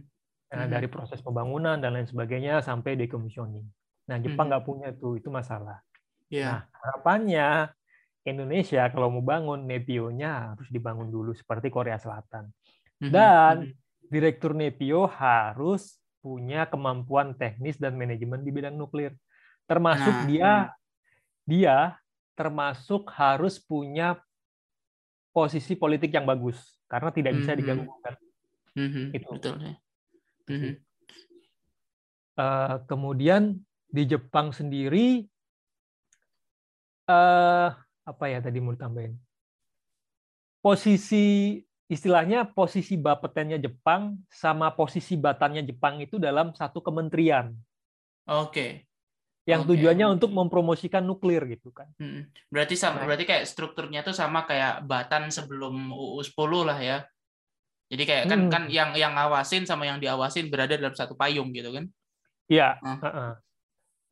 Nah, 0.50 0.67
dari 0.67 0.91
proses 0.91 1.23
pembangunan 1.23 1.79
dan 1.79 1.95
lain 1.95 2.11
sebagainya 2.11 2.59
sampai 2.59 2.99
decommissioning. 2.99 3.62
Nah, 4.11 4.19
Jepang 4.19 4.50
hmm. 4.50 4.59
nggak 4.59 4.62
hmm. 4.67 4.71
punya 4.75 4.89
tuh, 4.91 5.15
itu 5.15 5.31
masalah. 5.31 5.79
Yeah. 6.27 6.67
Nah, 6.67 6.75
harapannya 6.75 7.71
Indonesia 8.27 8.91
kalau 8.91 9.15
mau 9.15 9.23
bangun 9.23 9.62
Nepio-nya 9.62 10.55
harus 10.55 10.67
dibangun 10.75 11.07
dulu 11.07 11.31
seperti 11.39 11.71
Korea 11.71 12.03
Selatan. 12.03 12.50
Hmm. 13.00 13.11
Dan 13.11 13.54
hmm. 13.66 13.75
direktur 14.12 14.52
Nepio 14.52 15.09
harus 15.09 16.00
punya 16.21 16.69
kemampuan 16.69 17.33
teknis 17.33 17.80
dan 17.80 17.97
manajemen 17.97 18.45
di 18.45 18.52
bidang 18.52 18.76
nuklir. 18.76 19.16
Termasuk 19.64 20.14
nah. 20.14 20.26
dia 20.28 20.52
dia 21.49 21.76
termasuk 22.37 23.09
harus 23.16 23.57
punya 23.61 24.21
posisi 25.33 25.75
politik 25.76 26.12
yang 26.12 26.28
bagus 26.28 26.80
karena 26.90 27.11
tidak 27.14 27.33
bisa 27.40 27.52
diganggu. 27.57 27.88
Mm-hmm. 28.76 29.07
Itu. 29.16 29.30
Betul 29.37 29.57
ya. 29.61 29.75
Mm-hmm. 30.50 30.75
Uh, 32.40 32.76
kemudian 32.88 33.61
di 33.90 34.02
Jepang 34.07 34.54
sendiri 34.54 35.26
uh, 37.11 37.69
apa 38.07 38.25
ya 38.30 38.38
tadi 38.40 38.62
mau 38.62 38.73
tambahin 38.78 39.19
posisi 40.62 41.59
istilahnya 41.91 42.47
posisi 42.47 42.95
bapetennya 42.95 43.59
Jepang 43.59 44.23
sama 44.31 44.71
posisi 44.79 45.19
batannya 45.19 45.67
Jepang 45.67 45.99
itu 45.99 46.23
dalam 46.23 46.55
satu 46.55 46.79
kementerian. 46.79 47.51
Oke. 48.31 48.47
Okay. 48.55 48.71
Yang 49.51 49.67
okay. 49.67 49.71
tujuannya 49.75 50.07
untuk 50.07 50.31
mempromosikan 50.31 51.03
nuklir 51.03 51.43
gitu 51.51 51.75
kan. 51.75 51.91
Hmm. 51.99 52.31
Berarti 52.47 52.79
sama, 52.79 53.03
nah. 53.03 53.11
berarti 53.11 53.27
kayak 53.27 53.45
strukturnya 53.51 54.07
tuh 54.07 54.15
sama 54.15 54.47
kayak 54.47 54.87
batan 54.87 55.35
sebelum 55.35 55.91
UU 55.91 56.23
10 56.23 56.71
lah 56.71 56.79
ya. 56.79 56.99
Jadi 57.91 58.03
kayak 58.07 58.25
kan 58.31 58.41
hmm. 58.47 58.51
kan 58.55 58.63
yang 58.71 58.95
yang 58.95 59.19
ngawasin 59.19 59.67
sama 59.67 59.91
yang 59.91 59.99
diawasin 59.99 60.47
berada 60.47 60.79
dalam 60.79 60.95
satu 60.95 61.19
payung 61.19 61.51
gitu 61.51 61.75
kan? 61.75 61.91
Iya. 62.47 62.79
Uh. 62.87 63.35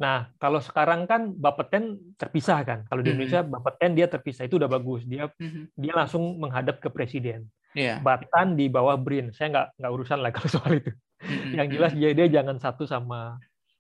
Nah, 0.03 0.31
kalau 0.43 0.59
sekarang 0.59 1.07
kan 1.07 1.31
Bapeten 1.31 2.15
terpisah 2.19 2.67
kan. 2.67 2.83
Kalau 2.91 3.07
di 3.07 3.15
hmm. 3.15 3.23
Indonesia 3.23 3.41
Bapeten 3.47 3.95
dia 3.95 4.11
terpisah 4.11 4.51
itu 4.51 4.59
udah 4.59 4.67
bagus. 4.67 5.07
Dia 5.07 5.31
hmm. 5.31 5.79
dia 5.79 5.95
langsung 5.95 6.43
menghadap 6.43 6.83
ke 6.83 6.91
presiden. 6.91 7.47
Yeah. 7.77 8.01
Batan 8.01 8.57
di 8.57 8.71
bawah 8.73 8.97
BRIN. 8.97 9.33
Saya 9.33 9.53
nggak 9.53 9.67
nggak 9.81 9.93
urusan 9.93 10.19
lah 10.21 10.31
kalau 10.35 10.49
soal 10.49 10.73
itu. 10.81 10.93
Hmm. 11.21 11.53
Yang 11.59 11.69
jelas 11.75 11.93
dia 11.99 12.11
dia 12.15 12.27
jangan 12.31 12.57
satu 12.63 12.87
sama 12.87 13.37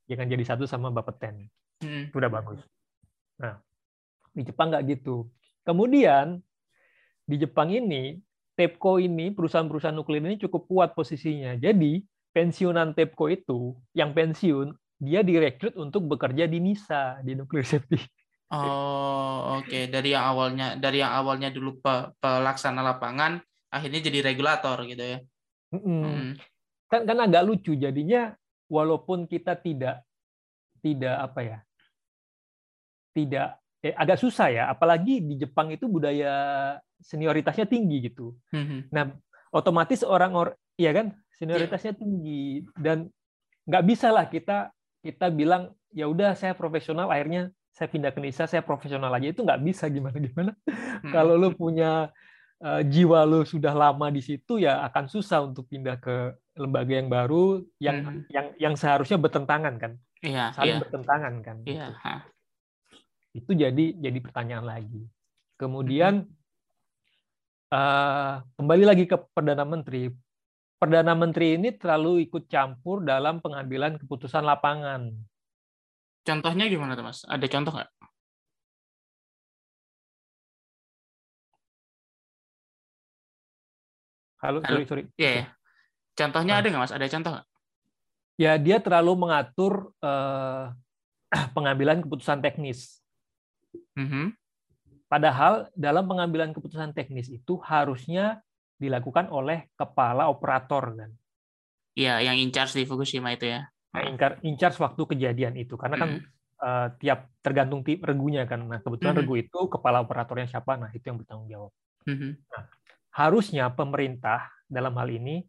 jangan 0.09 0.27
jadi 0.29 0.45
satu 0.45 0.65
sama 0.65 0.93
Bapeten. 0.93 1.49
Hmm. 1.81 2.11
Itu 2.11 2.19
udah 2.19 2.33
bagus. 2.33 2.61
Nah, 3.39 3.61
di 4.35 4.43
Jepang 4.45 4.75
nggak 4.75 4.85
gitu. 4.99 5.29
Kemudian 5.63 6.41
di 7.29 7.37
Jepang 7.37 7.69
ini 7.69 8.19
TEPCO 8.59 8.99
ini, 8.99 9.31
perusahaan-perusahaan 9.31 9.95
nuklir 9.95 10.19
ini 10.19 10.35
cukup 10.43 10.67
kuat 10.67 10.91
posisinya. 10.99 11.55
Jadi, 11.55 12.03
pensiunan 12.35 12.91
TEPCO 12.91 13.25
itu, 13.31 13.79
yang 13.95 14.11
pensiun, 14.11 14.75
dia 14.99 15.23
direkrut 15.23 15.79
untuk 15.79 16.11
bekerja 16.11 16.51
di 16.51 16.59
NISA, 16.59 17.23
di 17.23 17.39
Nuclear 17.39 17.63
Safety. 17.63 18.03
Oh, 18.51 19.63
oke. 19.63 19.71
Okay. 19.71 19.87
Dari 19.87 20.11
yang 20.11 20.25
awalnya 20.35 20.75
dari 20.75 21.05
yang 21.05 21.15
awalnya 21.15 21.55
dulu 21.55 21.79
pe, 21.79 22.11
pelaksana 22.19 22.83
lapangan, 22.83 23.39
akhirnya 23.69 24.01
jadi 24.05 24.19
regulator 24.33 24.77
gitu 24.85 25.05
ya. 25.05 25.19
Mm 25.73 25.81
-hmm. 25.85 26.29
Kan 26.89 27.05
kan 27.05 27.19
agak 27.21 27.45
lucu 27.45 27.77
jadinya 27.77 28.33
walaupun 28.69 29.29
kita 29.29 29.57
tidak 29.57 30.05
tidak 30.81 31.17
apa 31.17 31.41
ya? 31.45 31.59
Tidak 33.13 33.49
eh, 33.83 33.95
agak 33.95 34.19
susah 34.19 34.49
ya, 34.51 34.65
apalagi 34.71 35.23
di 35.23 35.35
Jepang 35.39 35.71
itu 35.71 35.87
budaya 35.87 36.33
senioritasnya 36.99 37.67
tinggi 37.71 38.11
gitu. 38.11 38.35
Mm-hmm. 38.51 38.81
Nah, 38.91 39.15
otomatis 39.55 40.03
orang 40.03 40.35
or 40.35 40.49
ya 40.79 40.91
kan 40.95 41.15
senioritasnya 41.39 41.95
yeah. 41.95 42.01
tinggi 42.01 42.45
dan 42.79 43.11
nggak 43.69 43.85
bisa 43.87 44.11
lah 44.11 44.27
kita 44.27 44.75
kita 45.03 45.31
bilang 45.31 45.73
ya 45.95 46.11
udah 46.11 46.35
saya 46.35 46.53
profesional 46.53 47.09
akhirnya 47.09 47.55
saya 47.73 47.89
pindah 47.89 48.11
ke 48.11 48.21
Nisa 48.21 48.51
saya 48.51 48.61
profesional 48.61 49.11
aja 49.15 49.31
itu 49.31 49.41
nggak 49.47 49.63
bisa 49.63 49.87
gimana 49.89 50.19
gimana 50.19 50.53
hmm. 50.67 51.13
kalau 51.15 51.39
lu 51.39 51.55
punya 51.55 52.11
uh, 52.63 52.83
jiwa 52.83 53.27
lu 53.29 53.45
sudah 53.45 53.75
lama 53.75 54.09
di 54.09 54.23
situ 54.25 54.63
ya 54.63 54.83
akan 54.89 55.05
susah 55.11 55.45
untuk 55.45 55.67
pindah 55.67 55.99
ke 56.01 56.35
lembaga 56.59 56.93
yang 56.95 57.11
baru 57.11 57.63
yang 57.79 57.97
hmm. 58.03 58.21
yang 58.31 58.47
yang 58.59 58.75
seharusnya 58.75 59.19
bertentangan 59.21 59.75
kan 59.79 59.93
iya, 60.25 60.51
saling 60.55 60.79
iya. 60.79 60.83
bertentangan 60.83 61.35
kan 61.45 61.57
iya. 61.67 61.87
gitu. 61.95 63.45
itu 63.45 63.51
jadi 63.55 63.85
jadi 63.99 64.19
pertanyaan 64.19 64.67
lagi 64.67 65.07
kemudian 65.61 66.27
hmm 66.27 66.39
uh, 67.73 68.41
kembali 68.57 68.85
lagi 68.85 69.05
ke 69.05 69.17
perdana 69.33 69.65
menteri. 69.65 70.13
Perdana 70.79 71.13
menteri 71.19 71.59
ini 71.59 71.75
terlalu 71.75 72.31
ikut 72.31 72.47
campur 72.47 73.03
dalam 73.03 73.43
pengambilan 73.43 73.99
keputusan 73.99 74.47
lapangan. 74.47 75.11
Contohnya 76.23 76.71
gimana, 76.71 76.95
Mas? 77.03 77.27
Ada 77.27 77.47
contoh 77.51 77.73
nggak? 77.75 77.91
Halo, 84.39 84.63
Halo, 84.63 84.71
sorry, 84.71 84.85
sorry. 84.87 85.05
Iya, 85.19 85.31
yeah. 85.43 85.47
contohnya 86.15 86.55
nah. 86.55 86.61
ada 86.63 86.67
nggak, 86.71 86.83
Mas? 86.87 86.95
Ada 86.95 87.07
contoh 87.11 87.31
nggak? 87.35 87.47
Ya, 88.39 88.53
dia 88.55 88.79
terlalu 88.79 89.13
mengatur 89.19 89.91
uh, 89.99 90.71
pengambilan 91.59 92.07
keputusan 92.07 92.39
teknis. 92.39 93.03
Mm 93.99 94.07
-hmm. 94.07 94.27
Padahal 95.11 95.67
dalam 95.75 96.07
pengambilan 96.07 96.55
keputusan 96.55 96.95
teknis 96.95 97.27
itu 97.27 97.59
harusnya 97.67 98.39
dilakukan 98.79 99.27
oleh 99.35 99.67
kepala 99.75 100.31
operator 100.31 100.95
kan. 100.95 101.11
Iya, 101.99 102.23
yang 102.23 102.39
in 102.39 102.55
charge 102.55 102.79
di 102.79 102.87
Fukushima 102.87 103.35
itu 103.35 103.51
ya. 103.51 103.67
Nah, 103.91 104.07
in 104.47 104.55
charge 104.55 104.79
waktu 104.79 105.03
kejadian 105.03 105.59
itu 105.59 105.75
karena 105.75 105.99
kan 105.99 106.11
hmm. 106.15 106.27
uh, 106.63 106.89
tiap 107.03 107.27
tergantung 107.43 107.83
tip 107.83 108.07
regunya 108.07 108.47
kan. 108.47 108.63
Nah, 108.63 108.79
kebetulan 108.79 109.19
hmm. 109.19 109.21
regu 109.27 109.35
itu 109.35 109.61
kepala 109.67 110.07
operatornya 110.07 110.47
siapa, 110.47 110.79
nah 110.79 110.95
itu 110.95 111.03
yang 111.11 111.19
bertanggung 111.19 111.51
jawab. 111.51 111.73
Hmm. 112.07 112.39
Nah, 112.39 112.65
harusnya 113.19 113.75
pemerintah 113.75 114.47
dalam 114.71 114.95
hal 114.95 115.11
ini 115.11 115.43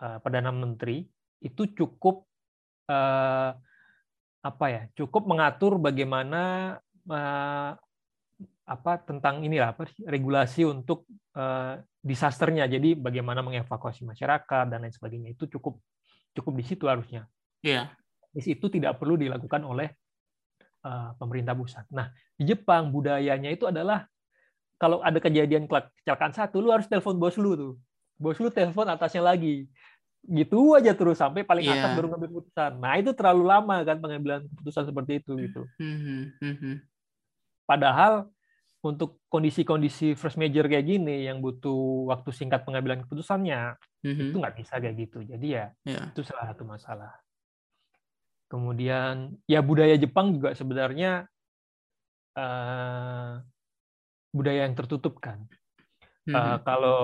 uh, 0.00 0.16
perdana 0.24 0.48
menteri 0.48 1.04
itu 1.44 1.68
cukup 1.76 2.24
uh, 2.88 3.52
apa 4.40 4.66
ya? 4.72 4.82
Cukup 4.96 5.28
mengatur 5.28 5.76
bagaimana 5.76 6.74
uh, 7.04 7.72
apa 8.64 8.92
tentang 9.04 9.44
inilah 9.44 9.76
apa 9.76 9.84
regulasi 10.06 10.62
untuk 10.62 11.04
disasternya. 12.06 12.70
Jadi 12.70 12.94
bagaimana 12.94 13.42
mengevakuasi 13.42 14.06
masyarakat 14.06 14.70
dan 14.70 14.86
lain 14.86 14.94
sebagainya 14.94 15.34
itu 15.34 15.50
cukup 15.50 15.82
cukup 16.30 16.52
di 16.54 16.64
situ 16.64 16.86
harusnya. 16.86 17.26
Yeah. 17.66 17.90
Di 18.30 18.38
situ 18.38 18.70
tidak 18.70 19.02
perlu 19.02 19.18
dilakukan 19.18 19.66
oleh 19.66 19.90
pemerintah 21.18 21.58
pusat. 21.58 21.82
Nah, 21.90 22.14
di 22.38 22.46
Jepang 22.46 22.94
budayanya 22.94 23.50
itu 23.50 23.66
adalah 23.66 24.06
kalau 24.80 25.04
ada 25.04 25.20
kejadian 25.20 25.68
kecelakaan 25.68 26.32
satu, 26.32 26.64
lu 26.64 26.72
harus 26.72 26.88
telepon 26.88 27.20
bos 27.20 27.36
lu 27.36 27.52
tuh. 27.52 27.74
Bos 28.16 28.40
lu 28.40 28.48
telepon 28.48 28.88
atasnya 28.88 29.20
lagi. 29.20 29.68
gitu 30.28 30.76
aja 30.76 30.92
terus 30.92 31.16
sampai 31.16 31.48
paling 31.48 31.64
yeah. 31.64 31.80
atas 31.80 31.96
baru 31.96 32.12
ngambil 32.12 32.28
keputusan. 32.28 32.72
Nah 32.76 32.94
itu 33.00 33.10
terlalu 33.16 33.44
lama 33.48 33.76
kan 33.88 33.96
pengambilan 34.04 34.44
keputusan 34.52 34.84
seperti 34.92 35.12
itu 35.24 35.32
gitu. 35.40 35.62
Mm-hmm. 35.80 36.84
Padahal 37.64 38.28
untuk 38.84 39.20
kondisi-kondisi 39.32 40.16
first 40.16 40.36
major 40.36 40.68
kayak 40.68 40.88
gini 40.88 41.24
yang 41.24 41.40
butuh 41.40 42.08
waktu 42.12 42.32
singkat 42.36 42.64
pengambilan 42.68 43.04
keputusannya 43.04 43.80
mm-hmm. 44.04 44.28
itu 44.28 44.36
nggak 44.36 44.56
bisa 44.60 44.74
kayak 44.76 44.96
gitu. 45.08 45.24
Jadi 45.24 45.46
ya 45.56 45.72
yeah. 45.88 46.12
itu 46.12 46.20
salah 46.20 46.52
satu 46.52 46.68
masalah. 46.68 47.16
Kemudian 48.50 49.40
ya 49.48 49.64
budaya 49.64 49.96
Jepang 49.96 50.36
juga 50.36 50.52
sebenarnya 50.52 51.24
uh, 52.36 53.40
budaya 54.30 54.66
yang 54.66 54.74
tertutup 54.78 55.18
kan. 55.18 55.46
Mm-hmm. 56.26 56.34
Uh, 56.34 56.58
kalau 56.62 56.98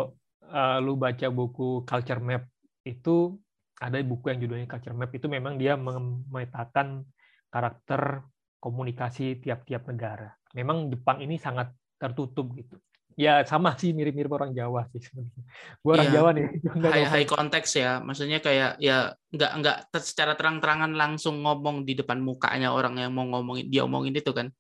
uh, 0.47 0.79
lu 0.79 0.95
baca 0.95 1.27
buku 1.31 1.83
Culture 1.87 2.23
Map 2.23 2.47
itu 2.87 3.35
ada 3.77 4.01
buku 4.01 4.33
yang 4.33 4.41
judulnya 4.41 4.67
Culture 4.71 4.97
Map 4.97 5.13
itu 5.13 5.27
memang 5.29 5.61
dia 5.61 5.77
memetakan 5.77 7.05
karakter 7.51 8.25
komunikasi 8.63 9.43
tiap-tiap 9.43 9.87
negara. 9.91 10.33
Memang 10.57 10.89
Jepang 10.89 11.21
ini 11.21 11.37
sangat 11.37 11.71
tertutup 12.01 12.57
gitu. 12.57 12.77
Ya 13.17 13.41
sama 13.49 13.73
sih 13.81 13.97
mirip-mirip 13.97 14.29
orang 14.29 14.53
Jawa 14.53 14.85
sih 14.93 15.01
sebenarnya. 15.01 15.43
Gue 15.81 15.93
orang 15.97 16.09
iya. 16.13 16.15
Jawa 16.21 16.29
nih. 16.37 16.47
High, 16.93 17.09
high 17.09 17.29
konteks 17.29 17.71
ya, 17.81 17.97
maksudnya 18.05 18.45
kayak 18.45 18.77
ya 18.77 19.17
nggak 19.33 19.53
nggak 19.57 19.77
secara 20.05 20.37
terang-terangan 20.37 20.93
langsung 20.93 21.41
ngomong 21.41 21.89
di 21.89 21.97
depan 21.97 22.21
mukanya 22.21 22.77
orang 22.77 23.01
yang 23.01 23.17
mau 23.17 23.25
ngomongin 23.25 23.73
dia 23.73 23.89
omongin 23.89 24.13
itu 24.13 24.37
kan. 24.37 24.53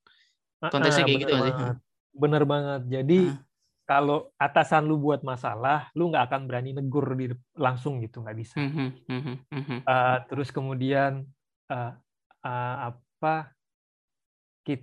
Konteksnya 0.56 1.04
kayak 1.04 1.20
gitu 1.28 1.35
sih. 1.37 1.52
Bener 2.16 2.42
banget. 2.49 2.82
Jadi 2.88 3.18
uh 3.30 3.46
kalau 3.87 4.35
atasan 4.35 4.90
lu 4.90 4.99
buat 4.99 5.23
masalah, 5.23 5.94
lu 5.94 6.11
nggak 6.11 6.26
akan 6.26 6.50
berani 6.50 6.75
negur 6.75 7.06
di 7.14 7.30
langsung 7.54 8.02
gitu, 8.02 8.18
nggak 8.18 8.37
bisa. 8.37 8.58
Uh, 8.58 10.18
terus 10.26 10.50
kemudian 10.50 11.23
uh, 11.70 11.94
uh, 12.42 12.76
apa? 12.90 13.54
Kita, 14.66 14.82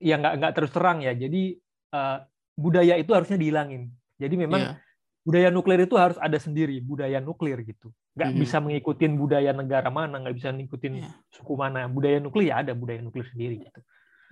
ya 0.00 0.16
nggak 0.16 0.34
nggak 0.40 0.54
terus 0.56 0.72
terang 0.72 1.04
ya. 1.04 1.12
Jadi 1.12 1.60
uh, 1.92 2.24
budaya 2.56 2.96
itu 2.96 3.12
harusnya 3.12 3.36
dihilangin. 3.36 3.92
Jadi 4.16 4.34
memang 4.40 4.62
yeah. 4.64 4.76
budaya 5.20 5.52
nuklir 5.52 5.84
itu 5.84 6.00
harus 6.00 6.16
ada 6.16 6.40
sendiri, 6.40 6.80
budaya 6.80 7.20
nuklir 7.20 7.60
gitu. 7.68 7.92
Nggak 8.16 8.32
mm-hmm. 8.32 8.44
bisa 8.48 8.56
mengikutin 8.64 9.12
budaya 9.20 9.52
negara 9.52 9.92
mana, 9.92 10.24
nggak 10.24 10.36
bisa 10.40 10.56
ngikutin 10.56 11.04
yeah. 11.04 11.12
suku 11.36 11.52
mana. 11.52 11.84
Budaya 11.84 12.16
nuklir 12.16 12.48
ya 12.48 12.64
ada 12.64 12.72
budaya 12.72 13.04
nuklir 13.04 13.28
sendiri 13.28 13.60
gitu. 13.60 13.80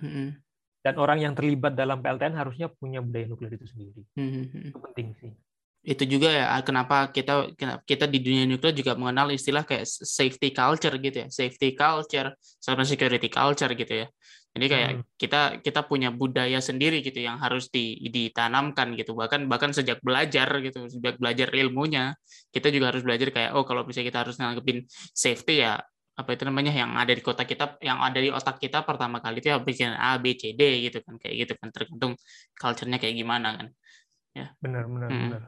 Mm-hmm 0.00 0.53
dan 0.84 1.00
orang 1.00 1.18
yang 1.24 1.32
terlibat 1.32 1.72
dalam 1.72 2.04
PLTN 2.04 2.36
harusnya 2.36 2.68
punya 2.68 3.00
budaya 3.00 3.24
nuklir 3.24 3.56
itu 3.56 3.64
sendiri. 3.64 4.04
Hmm. 4.20 4.68
Itu 4.68 4.78
penting 4.84 5.16
sih. 5.16 5.32
Itu 5.84 6.04
juga 6.04 6.28
ya 6.28 6.60
kenapa 6.60 7.08
kita 7.08 7.56
kita 7.88 8.04
di 8.04 8.20
dunia 8.20 8.44
nuklir 8.44 8.76
juga 8.76 8.92
mengenal 8.92 9.32
istilah 9.32 9.64
kayak 9.64 9.88
safety 9.88 10.52
culture 10.52 10.92
gitu 11.00 11.24
ya, 11.24 11.28
safety 11.32 11.72
culture 11.72 12.36
sama 12.60 12.84
security 12.84 13.32
culture 13.32 13.72
gitu 13.72 14.04
ya. 14.04 14.08
Jadi 14.54 14.66
kayak 14.70 14.90
hmm. 14.94 15.02
kita 15.18 15.40
kita 15.64 15.80
punya 15.88 16.14
budaya 16.14 16.60
sendiri 16.62 17.02
gitu 17.02 17.18
yang 17.18 17.40
harus 17.40 17.72
di, 17.72 17.98
ditanamkan 18.06 18.94
gitu. 18.94 19.16
Bahkan 19.16 19.50
bahkan 19.50 19.74
sejak 19.74 19.98
belajar 20.04 20.46
gitu, 20.62 20.86
sejak 20.86 21.18
belajar 21.18 21.48
ilmunya, 21.50 22.14
kita 22.54 22.70
juga 22.70 22.94
harus 22.94 23.02
belajar 23.02 23.34
kayak 23.34 23.50
oh 23.56 23.66
kalau 23.66 23.82
misalnya 23.82 24.14
kita 24.14 24.20
harus 24.22 24.36
nanggepin 24.38 24.86
safety 25.16 25.64
ya 25.64 25.80
apa 26.14 26.30
itu 26.38 26.46
namanya 26.46 26.70
yang 26.70 26.94
ada 26.94 27.10
di 27.10 27.18
kota 27.18 27.42
kita 27.42 27.74
yang 27.82 27.98
ada 27.98 28.22
di 28.22 28.30
otak 28.30 28.62
kita 28.62 28.86
pertama 28.86 29.18
kali 29.18 29.42
itu 29.42 29.50
ya 29.50 29.58
bikin 29.58 29.90
A 29.98 30.14
B 30.22 30.38
C 30.38 30.54
D 30.54 30.86
gitu 30.86 31.02
kan 31.02 31.18
kayak 31.18 31.34
gitu 31.42 31.52
kan 31.58 31.74
tergantung 31.74 32.14
culture-nya 32.54 33.02
kayak 33.02 33.18
gimana 33.18 33.58
kan 33.58 33.66
ya 34.30 34.46
benar 34.62 34.86
benar 34.86 35.08
hmm. 35.10 35.22
benar 35.26 35.42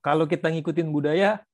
kalau 0.00 0.24
kita 0.24 0.48
ngikutin 0.48 0.88
budaya 0.88 1.44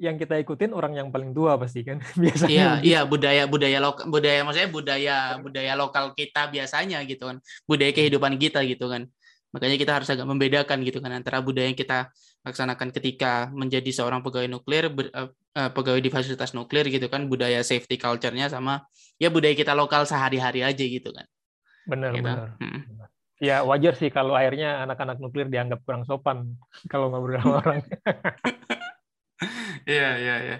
yang 0.00 0.16
kita 0.16 0.40
ikutin 0.40 0.72
orang 0.72 0.96
yang 0.96 1.12
paling 1.12 1.36
tua 1.36 1.60
pasti 1.60 1.84
kan 1.84 2.00
biasanya 2.22 2.48
iya 2.48 2.68
gitu. 2.80 2.88
iya 2.88 3.00
budaya 3.04 3.42
budaya 3.44 3.78
lokal 3.84 4.04
budaya 4.08 4.40
maksudnya 4.48 4.70
budaya 4.72 5.16
budaya 5.36 5.72
lokal 5.76 6.04
kita 6.16 6.48
biasanya 6.48 7.04
gitu 7.04 7.28
kan 7.28 7.36
budaya 7.68 7.92
kehidupan 7.92 8.40
kita 8.40 8.64
gitu 8.64 8.88
kan 8.88 9.04
makanya 9.52 9.76
kita 9.76 9.92
harus 9.92 10.08
agak 10.08 10.24
membedakan 10.24 10.80
gitu 10.88 11.04
kan 11.04 11.12
antara 11.12 11.44
budaya 11.44 11.68
yang 11.68 11.76
kita 11.76 12.08
laksanakan 12.48 12.88
ketika 12.96 13.52
menjadi 13.52 13.92
seorang 13.92 14.24
pegawai 14.24 14.48
nuklir 14.48 14.88
ber, 14.88 15.12
uh, 15.56 15.70
pegawai 15.70 16.02
di 16.02 16.10
fasilitas 16.12 16.54
nuklir 16.54 16.86
gitu 16.86 17.06
kan 17.10 17.26
budaya 17.26 17.62
safety 17.64 17.96
culture-nya 17.98 18.50
sama 18.50 18.86
ya 19.18 19.32
budaya 19.32 19.54
kita 19.56 19.74
lokal 19.74 20.06
sehari-hari 20.06 20.62
aja 20.62 20.84
gitu 20.84 21.10
kan 21.10 21.26
benar 21.88 22.10
gitu. 22.14 22.22
benar 22.22 22.38
hmm. 22.60 22.80
ya 23.40 23.64
wajar 23.64 23.94
sih 23.96 24.12
kalau 24.12 24.36
akhirnya 24.36 24.84
anak-anak 24.84 25.18
nuklir 25.18 25.48
dianggap 25.48 25.82
kurang 25.82 26.04
sopan 26.06 26.54
kalau 26.92 27.10
ngobrol 27.10 27.40
sama 27.40 27.58
orang 27.64 27.80
iya 29.88 30.10
iya 30.20 30.36
iya 30.44 30.58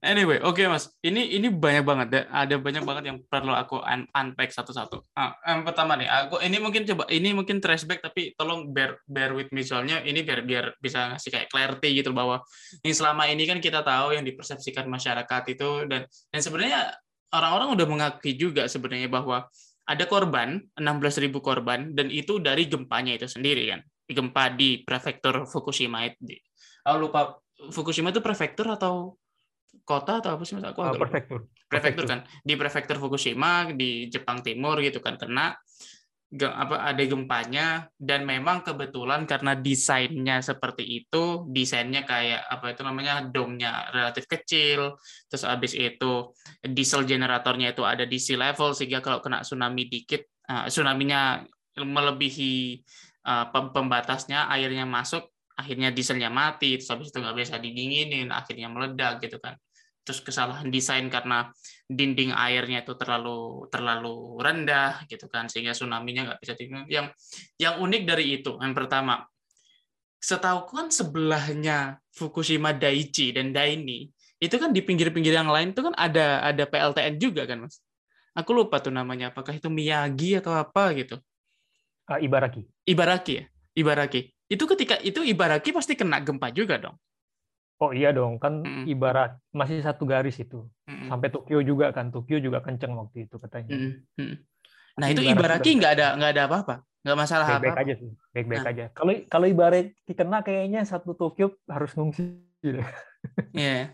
Anyway, 0.00 0.40
oke 0.40 0.56
okay, 0.56 0.64
mas, 0.64 0.88
ini 1.04 1.36
ini 1.36 1.52
banyak 1.52 1.84
banget 1.84 2.06
deh. 2.08 2.24
Ada 2.32 2.56
banyak 2.56 2.88
banget 2.88 3.04
yang 3.12 3.18
perlu 3.28 3.52
aku 3.52 3.84
un 3.84 4.08
unpack 4.08 4.48
satu-satu. 4.48 5.12
Ah, 5.12 5.36
yang 5.44 5.60
pertama 5.60 5.92
nih, 6.00 6.08
aku 6.08 6.40
ini 6.40 6.56
mungkin 6.56 6.88
coba 6.88 7.04
ini 7.12 7.36
mungkin 7.36 7.60
trashback 7.60 8.00
tapi 8.00 8.32
tolong 8.32 8.72
bear 8.72 8.96
bear 9.04 9.36
with 9.36 9.52
me 9.52 9.60
soalnya 9.60 10.00
ini 10.00 10.24
biar 10.24 10.40
biar 10.48 10.80
bisa 10.80 11.12
ngasih 11.12 11.28
kayak 11.28 11.48
clarity 11.52 12.00
gitu 12.00 12.16
bahwa 12.16 12.40
yang 12.80 12.96
selama 12.96 13.28
ini 13.28 13.44
kan 13.44 13.60
kita 13.60 13.84
tahu 13.84 14.16
yang 14.16 14.24
dipersepsikan 14.24 14.88
masyarakat 14.88 15.42
itu 15.52 15.84
dan 15.84 16.08
dan 16.08 16.40
sebenarnya 16.40 16.96
orang-orang 17.36 17.68
udah 17.76 17.86
mengakui 17.86 18.40
juga 18.40 18.72
sebenarnya 18.72 19.12
bahwa 19.12 19.52
ada 19.84 20.04
korban 20.08 20.64
16.000 20.80 21.28
korban 21.44 21.92
dan 21.92 22.08
itu 22.08 22.40
dari 22.40 22.72
gempanya 22.72 23.20
itu 23.20 23.28
sendiri 23.28 23.68
kan 23.68 23.80
gempa 24.10 24.50
di 24.56 24.82
prefektur 24.82 25.44
Fukushima 25.44 26.08
itu. 26.08 26.40
Oh, 26.88 26.96
lupa 26.98 27.36
Fukushima 27.68 28.10
itu 28.10 28.24
prefektur 28.24 28.64
atau 28.64 29.20
kota 29.84 30.22
atau 30.22 30.38
apa 30.38 30.42
sih 30.46 30.54
mas? 30.58 30.66
Aku 30.70 30.80
oh, 30.82 30.94
prefektur. 30.94 31.46
Prefektur 31.70 32.04
kan? 32.06 32.20
Di 32.42 32.54
prefektur 32.54 32.96
Fukushima 32.98 33.70
di 33.74 34.06
Jepang 34.10 34.42
Timur 34.42 34.78
gitu 34.82 35.02
kan 35.02 35.18
karena 35.18 35.54
apa 36.38 36.86
ada 36.86 37.02
gempanya. 37.02 37.90
Dan 37.98 38.22
memang 38.22 38.62
kebetulan 38.62 39.26
karena 39.26 39.58
desainnya 39.58 40.38
seperti 40.42 40.86
itu 40.86 41.46
desainnya 41.50 42.06
kayak 42.06 42.46
apa 42.46 42.74
itu 42.74 42.82
namanya 42.86 43.26
domnya 43.26 43.90
relatif 43.90 44.30
kecil. 44.30 44.94
Terus 45.26 45.42
habis 45.46 45.74
itu 45.74 46.30
diesel 46.62 47.02
generatornya 47.02 47.74
itu 47.74 47.82
ada 47.82 48.06
di 48.06 48.18
sea 48.22 48.38
level 48.38 48.74
sehingga 48.74 49.02
kalau 49.02 49.18
kena 49.18 49.42
tsunami 49.42 49.90
dikit 49.90 50.22
uh, 50.46 50.70
tsunaminya 50.70 51.42
melebihi 51.78 52.82
uh, 53.26 53.46
pembatasnya 53.50 54.50
airnya 54.50 54.86
masuk 54.86 55.30
akhirnya 55.60 55.92
dieselnya 55.92 56.32
mati 56.32 56.80
terus 56.80 56.88
habis 56.88 57.12
itu 57.12 57.20
nggak 57.20 57.36
bisa 57.36 57.56
didinginin 57.60 58.32
akhirnya 58.32 58.72
meledak 58.72 59.20
gitu 59.20 59.36
kan 59.36 59.54
terus 60.10 60.24
kesalahan 60.24 60.72
desain 60.72 61.06
karena 61.12 61.52
dinding 61.86 62.32
airnya 62.32 62.82
itu 62.82 62.96
terlalu 62.96 63.68
terlalu 63.68 64.40
rendah 64.40 65.04
gitu 65.06 65.28
kan 65.28 65.46
sehingga 65.46 65.76
tsunami-nya 65.76 66.32
nggak 66.32 66.40
bisa 66.42 66.54
dingin. 66.56 66.86
Yang 66.88 67.06
yang 67.60 67.78
unik 67.78 68.02
dari 68.08 68.40
itu 68.40 68.56
yang 68.58 68.72
pertama, 68.72 69.22
setahu 70.18 70.66
kan 70.66 70.88
sebelahnya 70.88 72.00
Fukushima 72.10 72.74
Daiichi 72.74 73.30
dan 73.36 73.54
Daini 73.54 74.10
itu 74.40 74.56
kan 74.56 74.72
di 74.72 74.80
pinggir-pinggir 74.80 75.36
yang 75.36 75.52
lain 75.52 75.76
itu 75.76 75.84
kan 75.84 75.94
ada 75.94 76.42
ada 76.42 76.64
PLTN 76.64 77.14
juga 77.20 77.44
kan 77.44 77.68
mas? 77.68 77.78
Aku 78.32 78.50
lupa 78.56 78.80
tuh 78.80 78.94
namanya 78.94 79.34
apakah 79.34 79.52
itu 79.52 79.68
Miyagi 79.68 80.38
atau 80.38 80.54
apa 80.54 80.96
gitu? 80.96 81.18
Uh, 82.08 82.18
Ibaraki. 82.18 82.64
Ibaraki 82.88 83.32
ya, 83.36 83.44
Ibaraki. 83.76 84.32
Itu 84.50 84.66
ketika 84.66 84.98
itu 84.98 85.22
Ibaraki 85.22 85.70
pasti 85.70 85.94
kena 85.94 86.18
gempa 86.18 86.50
juga 86.50 86.82
dong. 86.82 86.98
Oh 87.80 87.96
iya 87.96 88.12
dong, 88.12 88.36
kan 88.36 88.60
mm. 88.60 88.84
ibarat 88.90 89.40
masih 89.56 89.80
satu 89.80 90.04
garis 90.04 90.36
itu. 90.36 90.68
Mm. 90.84 91.08
Sampai 91.08 91.32
Tokyo 91.32 91.64
juga 91.64 91.94
kan, 91.94 92.12
Tokyo 92.12 92.36
juga 92.42 92.60
kenceng 92.60 92.92
waktu 92.92 93.24
itu 93.30 93.40
katanya. 93.40 93.72
Mm. 94.18 94.34
Nah 95.00 95.06
itu 95.08 95.22
Ibaraki 95.24 95.80
nggak 95.80 95.92
ada 95.96 96.06
nggak 96.18 96.30
ada 96.36 96.42
apa-apa, 96.44 96.74
nggak 97.06 97.16
masalah 97.16 97.46
baik 97.56 97.62
-baik 97.62 97.72
apa. 97.72 97.82
aja 97.86 97.94
sih, 97.96 98.10
baik-baik 98.36 98.60
nah. 98.60 98.72
aja. 98.74 98.84
Kalau 98.92 99.12
kalau 99.32 99.46
Ibaraki 99.48 100.12
kena 100.12 100.44
kayaknya 100.44 100.84
satu 100.84 101.16
Tokyo 101.16 101.56
harus 101.70 101.94
ngungsi. 101.96 102.44
Iya. 102.60 102.84
yeah. 103.56 103.86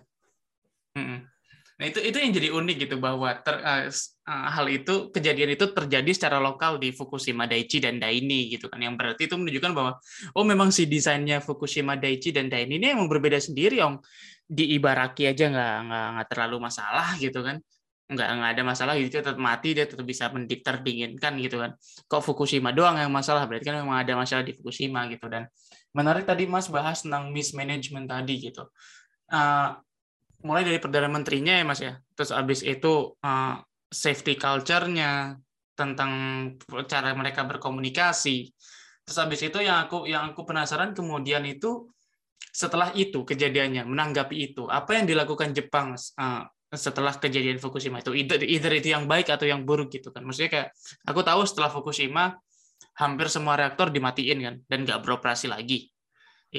mm 0.98 1.35
Nah 1.76 1.92
itu 1.92 2.00
itu 2.00 2.16
yang 2.16 2.32
jadi 2.32 2.48
unik 2.56 2.76
gitu 2.88 2.96
bahwa 2.96 3.36
ter, 3.44 3.60
uh, 3.60 3.84
hal 4.24 4.66
itu 4.72 5.12
kejadian 5.12 5.60
itu 5.60 5.68
terjadi 5.76 6.08
secara 6.16 6.40
lokal 6.40 6.80
di 6.80 6.88
Fukushima 6.88 7.44
Daiichi 7.44 7.84
dan 7.84 8.00
Daini 8.00 8.48
gitu 8.48 8.72
kan. 8.72 8.80
Yang 8.80 8.96
berarti 8.96 9.22
itu 9.28 9.36
menunjukkan 9.36 9.72
bahwa 9.76 9.92
oh 10.32 10.44
memang 10.48 10.72
si 10.72 10.88
desainnya 10.88 11.44
Fukushima 11.44 12.00
Daiichi 12.00 12.32
dan 12.32 12.48
Daini 12.48 12.80
ini 12.80 12.96
emang 12.96 13.12
berbeda 13.12 13.36
sendiri 13.36 13.84
om 13.84 14.00
di 14.48 14.72
Ibaraki 14.72 15.28
aja 15.28 15.52
nggak 15.52 15.76
nggak 15.84 16.06
nggak 16.16 16.26
terlalu 16.32 16.56
masalah 16.64 17.12
gitu 17.20 17.44
kan. 17.44 17.60
Nggak 18.08 18.28
nggak 18.40 18.50
ada 18.56 18.62
masalah 18.64 18.92
gitu 18.96 19.20
tetap 19.20 19.36
mati 19.36 19.68
dia 19.76 19.84
tetap 19.84 20.06
bisa 20.08 20.32
mendip 20.32 20.64
terdinginkan 20.64 21.36
gitu 21.44 21.60
kan. 21.60 21.76
Kok 22.08 22.22
Fukushima 22.24 22.72
doang 22.72 22.96
yang 22.96 23.12
masalah? 23.12 23.44
Berarti 23.44 23.68
kan 23.68 23.84
memang 23.84 24.00
ada 24.00 24.16
masalah 24.16 24.40
di 24.40 24.56
Fukushima 24.56 25.04
gitu. 25.12 25.28
Dan 25.28 25.44
menarik 25.92 26.24
tadi 26.24 26.48
Mas 26.48 26.72
bahas 26.72 27.04
tentang 27.04 27.28
mismanagement 27.36 28.08
tadi 28.08 28.48
gitu. 28.48 28.64
Uh, 29.28 29.76
mulai 30.44 30.62
dari 30.66 30.78
perdana 30.82 31.08
menterinya 31.08 31.54
ya 31.56 31.64
mas 31.64 31.80
ya. 31.80 31.96
Terus 32.16 32.30
abis 32.32 32.60
itu 32.66 33.16
uh, 33.20 33.54
safety 33.88 34.36
culture-nya 34.36 35.36
tentang 35.76 36.12
cara 36.88 37.12
mereka 37.12 37.44
berkomunikasi. 37.44 38.50
Terus 39.06 39.18
abis 39.22 39.40
itu 39.46 39.58
yang 39.62 39.86
aku 39.86 40.08
yang 40.08 40.34
aku 40.34 40.42
penasaran 40.42 40.92
kemudian 40.96 41.46
itu 41.46 41.88
setelah 42.50 42.92
itu 42.96 43.24
kejadiannya 43.24 43.84
menanggapi 43.84 44.52
itu 44.52 44.64
apa 44.68 44.96
yang 44.96 45.04
dilakukan 45.08 45.52
Jepang 45.52 45.94
uh, 45.94 46.42
setelah 46.72 47.14
kejadian 47.14 47.62
Fukushima 47.62 48.02
itu? 48.02 48.12
Either, 48.12 48.42
either 48.42 48.72
itu 48.74 48.88
yang 48.92 49.06
baik 49.06 49.30
atau 49.30 49.46
yang 49.46 49.62
buruk 49.62 49.92
gitu 49.92 50.10
kan? 50.10 50.26
Maksudnya 50.26 50.50
kayak 50.50 50.68
aku 51.06 51.20
tahu 51.22 51.46
setelah 51.46 51.70
Fukushima 51.70 52.36
hampir 52.96 53.28
semua 53.28 53.60
reaktor 53.60 53.92
dimatiin 53.92 54.38
kan 54.40 54.54
dan 54.66 54.78
nggak 54.88 55.04
beroperasi 55.04 55.52
lagi 55.52 55.92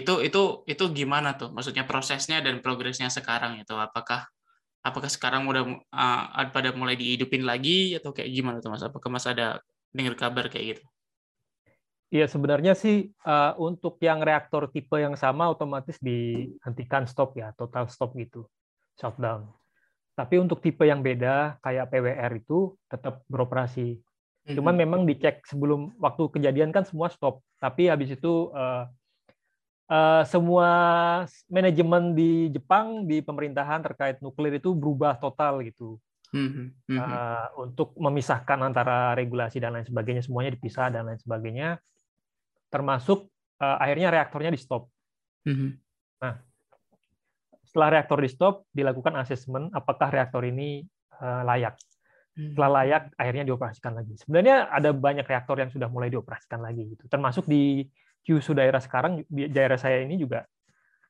itu 0.04 0.14
itu 0.22 0.42
itu 0.70 0.84
gimana 0.94 1.38
tuh 1.40 1.50
maksudnya 1.50 1.88
prosesnya 1.88 2.44
dan 2.44 2.60
progresnya 2.62 3.10
sekarang 3.10 3.62
itu 3.62 3.74
apakah 3.74 4.28
apakah 4.86 5.10
sekarang 5.10 5.50
udah 5.50 5.64
uh, 5.92 6.48
pada 6.54 6.72
mulai 6.72 6.96
dihidupin 6.96 7.44
lagi 7.44 7.98
atau 7.98 8.14
kayak 8.14 8.30
gimana 8.32 8.58
tuh 8.64 8.72
mas 8.72 8.84
apakah 8.86 9.10
mas 9.10 9.26
ada 9.28 9.60
dengar 9.92 10.16
kabar 10.16 10.48
kayak 10.48 10.78
gitu 10.78 10.84
Iya 12.08 12.24
sebenarnya 12.32 12.72
sih 12.72 13.12
uh, 13.28 13.52
untuk 13.60 14.00
yang 14.00 14.24
reaktor 14.24 14.72
tipe 14.72 14.96
yang 14.96 15.20
sama 15.20 15.52
otomatis 15.52 16.00
dihentikan 16.00 17.04
stop 17.04 17.36
ya 17.36 17.52
total 17.60 17.92
stop 17.92 18.16
gitu 18.16 18.48
shutdown. 18.96 19.52
Tapi 20.16 20.40
untuk 20.40 20.64
tipe 20.64 20.88
yang 20.88 21.04
beda 21.04 21.60
kayak 21.60 21.92
PWR 21.92 22.32
itu 22.40 22.80
tetap 22.88 23.28
beroperasi. 23.28 24.00
Cuman 24.56 24.56
mm 24.56 24.64
-hmm. 24.64 24.84
memang 24.88 25.02
dicek 25.04 25.44
sebelum 25.44 26.00
waktu 26.00 26.32
kejadian 26.32 26.72
kan 26.72 26.88
semua 26.88 27.12
stop. 27.12 27.44
Tapi 27.60 27.92
habis 27.92 28.16
itu 28.16 28.56
uh, 28.56 28.88
uh, 29.91 30.23
semua 30.28 30.69
manajemen 31.52 32.15
di 32.15 32.52
Jepang 32.52 33.08
di 33.08 33.23
pemerintahan 33.23 33.84
terkait 33.84 34.19
nuklir 34.23 34.60
itu 34.60 34.76
berubah 34.76 35.19
total 35.19 35.63
gitu. 35.63 36.00
Mm 36.36 36.50
-hmm. 36.91 37.00
uh, 37.00 37.47
untuk 37.56 37.95
memisahkan 37.95 38.60
antara 38.60 39.15
regulasi 39.15 39.63
dan 39.63 39.80
lain 39.80 39.88
sebagainya 39.88 40.28
semuanya 40.28 40.52
dipisah 40.60 40.91
dan 40.91 41.08
lain 41.08 41.19
sebagainya 41.23 41.80
termasuk 42.67 43.32
uh, 43.63 43.78
akhirnya 43.80 44.12
reaktornya 44.12 44.52
di 44.52 44.60
stop. 44.60 44.91
Mm-hmm. 45.47 45.69
Nah, 46.23 46.36
setelah 47.63 47.89
reaktor 48.00 48.19
di 48.19 48.30
stop, 48.32 48.67
dilakukan 48.76 49.15
asesmen 49.19 49.71
apakah 49.71 50.12
reaktor 50.12 50.43
ini 50.43 50.84
uh, 51.19 51.43
layak. 51.47 51.80
Setelah 52.38 52.69
layak, 52.69 53.17
akhirnya 53.17 53.50
dioperasikan 53.50 53.97
lagi. 53.97 54.13
Sebenarnya 54.21 54.69
ada 54.69 54.93
banyak 54.93 55.26
reaktor 55.26 55.58
yang 55.58 55.73
sudah 55.73 55.89
mulai 55.89 56.13
dioperasikan 56.13 56.62
lagi, 56.62 56.86
gitu. 56.93 57.10
Termasuk 57.10 57.50
di 57.50 57.82
Kyushu 58.28 58.52
daerah 58.52 58.84
sekarang, 58.84 59.24
di 59.32 59.48
daerah 59.48 59.80
saya 59.80 60.04
ini 60.04 60.20
juga 60.20 60.44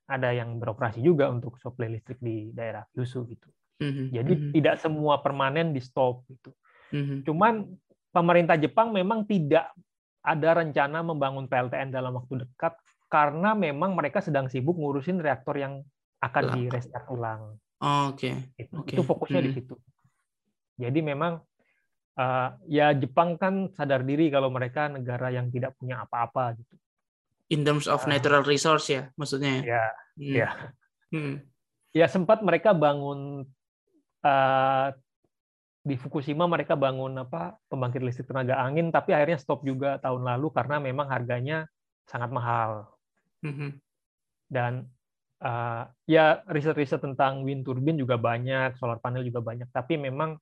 ada 0.05 0.29
yang 0.37 0.61
beroperasi 0.61 1.01
juga 1.01 1.33
untuk 1.33 1.57
suplai 1.57 1.89
listrik 1.89 2.21
di 2.21 2.53
daerah 2.53 2.85
Kyushu 2.93 3.25
gitu. 3.25 3.49
Mm-hmm. 3.81 4.07
Jadi 4.13 4.33
mm-hmm. 4.37 4.53
tidak 4.53 4.75
semua 4.77 5.17
permanen 5.25 5.73
di 5.73 5.81
stop 5.81 6.21
gitu. 6.29 6.53
Mm-hmm. 6.93 7.17
Cuman 7.25 7.65
pemerintah 8.13 8.55
Jepang 8.61 8.93
memang 8.93 9.25
tidak 9.25 9.73
ada 10.21 10.49
rencana 10.61 11.01
membangun 11.01 11.49
PLTN 11.49 11.89
dalam 11.89 12.13
waktu 12.21 12.45
dekat 12.45 12.77
karena 13.09 13.57
memang 13.57 13.97
mereka 13.97 14.21
sedang 14.21 14.45
sibuk 14.45 14.77
ngurusin 14.77 15.17
reaktor 15.17 15.57
yang 15.57 15.81
akan 16.21 16.43
di 16.53 16.61
restart 16.69 17.09
ulang. 17.09 17.57
Oh, 17.81 18.13
Oke. 18.13 18.29
Okay. 18.29 18.33
Itu, 18.61 18.73
okay. 18.83 18.93
itu 18.93 19.01
fokusnya 19.01 19.41
hmm. 19.41 19.47
di 19.47 19.51
situ. 19.57 19.75
Jadi 20.77 20.99
memang 21.01 21.41
uh, 22.17 22.49
ya 22.69 22.93
Jepang 22.93 23.37
kan 23.37 23.73
sadar 23.73 24.05
diri 24.05 24.29
kalau 24.29 24.49
mereka 24.53 24.89
negara 24.89 25.33
yang 25.33 25.49
tidak 25.49 25.73
punya 25.77 26.05
apa-apa 26.05 26.57
gitu. 26.57 26.75
In 27.47 27.63
terms 27.63 27.87
of 27.87 28.03
uh, 28.03 28.07
natural 28.11 28.43
resource 28.43 28.91
ya, 28.91 29.07
maksudnya. 29.15 29.63
Ya, 29.63 29.85
hmm. 30.19 30.33
ya. 30.35 30.49
Hmm. 31.11 31.35
Ya 31.95 32.05
sempat 32.11 32.43
mereka 32.43 32.75
bangun 32.75 33.47
uh, 34.27 34.87
di 35.87 35.95
Fukushima 35.95 36.43
mereka 36.51 36.75
bangun 36.75 37.15
apa 37.23 37.55
pembangkit 37.71 38.03
listrik 38.03 38.27
tenaga 38.27 38.59
angin 38.59 38.91
tapi 38.91 39.15
akhirnya 39.15 39.39
stop 39.39 39.63
juga 39.63 39.95
tahun 40.03 40.27
lalu 40.27 40.51
karena 40.51 40.83
memang 40.83 41.07
harganya 41.07 41.63
sangat 42.03 42.27
mahal 42.27 42.91
mm-hmm. 43.39 43.71
dan 44.51 44.83
uh, 45.39 45.87
ya 46.03 46.43
riset-riset 46.51 46.99
tentang 46.99 47.47
wind 47.47 47.63
turbine 47.63 47.95
juga 47.95 48.19
banyak 48.19 48.75
solar 48.75 48.99
panel 48.99 49.23
juga 49.23 49.39
banyak 49.39 49.71
tapi 49.71 49.95
memang 49.95 50.35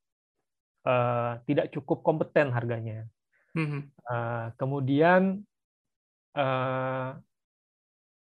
uh, 0.90 1.38
tidak 1.46 1.70
cukup 1.70 2.02
kompeten 2.02 2.50
harganya 2.50 3.06
mm-hmm. 3.54 3.82
uh, 4.10 4.50
kemudian 4.58 5.46
uh, 6.36 7.16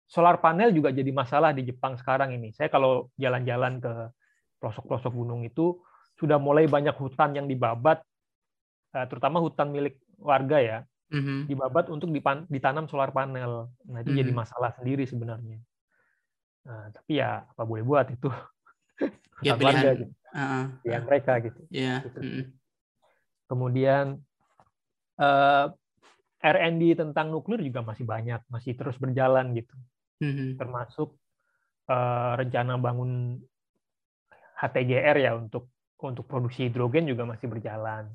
solar 0.06 0.36
panel 0.44 0.70
juga 0.76 0.92
jadi 0.92 1.08
masalah 1.08 1.56
di 1.56 1.64
Jepang 1.64 1.96
sekarang 1.96 2.36
ini 2.36 2.52
saya 2.52 2.68
kalau 2.68 3.08
jalan-jalan 3.16 3.80
ke 3.80 3.92
pelosok-pelosok 4.62 5.12
gunung 5.12 5.42
itu 5.42 5.80
sudah 6.22 6.38
mulai 6.38 6.70
banyak 6.70 6.94
hutan 6.94 7.34
yang 7.34 7.50
dibabat, 7.50 7.98
eh, 8.94 9.06
terutama 9.10 9.42
hutan 9.42 9.74
milik 9.74 9.98
warga 10.22 10.62
ya, 10.62 10.78
mm-hmm. 11.10 11.50
dibabat 11.50 11.90
untuk 11.90 12.14
ditanam 12.46 12.86
solar 12.86 13.10
panel. 13.10 13.74
Nah 13.90 13.98
itu 14.06 14.14
mm-hmm. 14.14 14.20
jadi 14.22 14.30
masalah 14.30 14.70
sendiri 14.78 15.02
sebenarnya. 15.02 15.58
Nah, 16.62 16.94
tapi 16.94 17.18
ya 17.18 17.42
apa 17.42 17.62
boleh 17.66 17.82
buat 17.82 18.06
itu 18.06 18.30
ya, 19.42 19.58
pilihan, 19.58 19.82
warga, 19.82 19.90
gitu. 19.98 20.12
uh, 20.30 20.64
pilihan 20.86 21.04
mereka 21.10 21.32
gitu. 21.42 21.60
Yeah. 21.74 22.06
gitu. 22.06 22.20
Mm-hmm. 22.22 22.44
Kemudian 23.50 24.04
uh, 25.18 25.26
eh, 25.26 25.64
R&D 26.42 26.98
tentang 26.98 27.30
nuklir 27.30 27.62
juga 27.62 27.86
masih 27.86 28.02
banyak, 28.02 28.42
masih 28.50 28.74
terus 28.74 28.98
berjalan 28.98 29.54
gitu. 29.54 29.74
Mm-hmm. 30.22 30.58
Termasuk 30.58 31.14
uh, 31.86 32.32
rencana 32.34 32.78
bangun 32.78 33.38
HTGR 34.62 35.16
ya 35.18 35.34
untuk 35.34 35.70
untuk 36.02 36.26
produksi 36.26 36.66
hidrogen 36.66 37.06
juga 37.06 37.26
masih 37.26 37.46
berjalan 37.46 38.10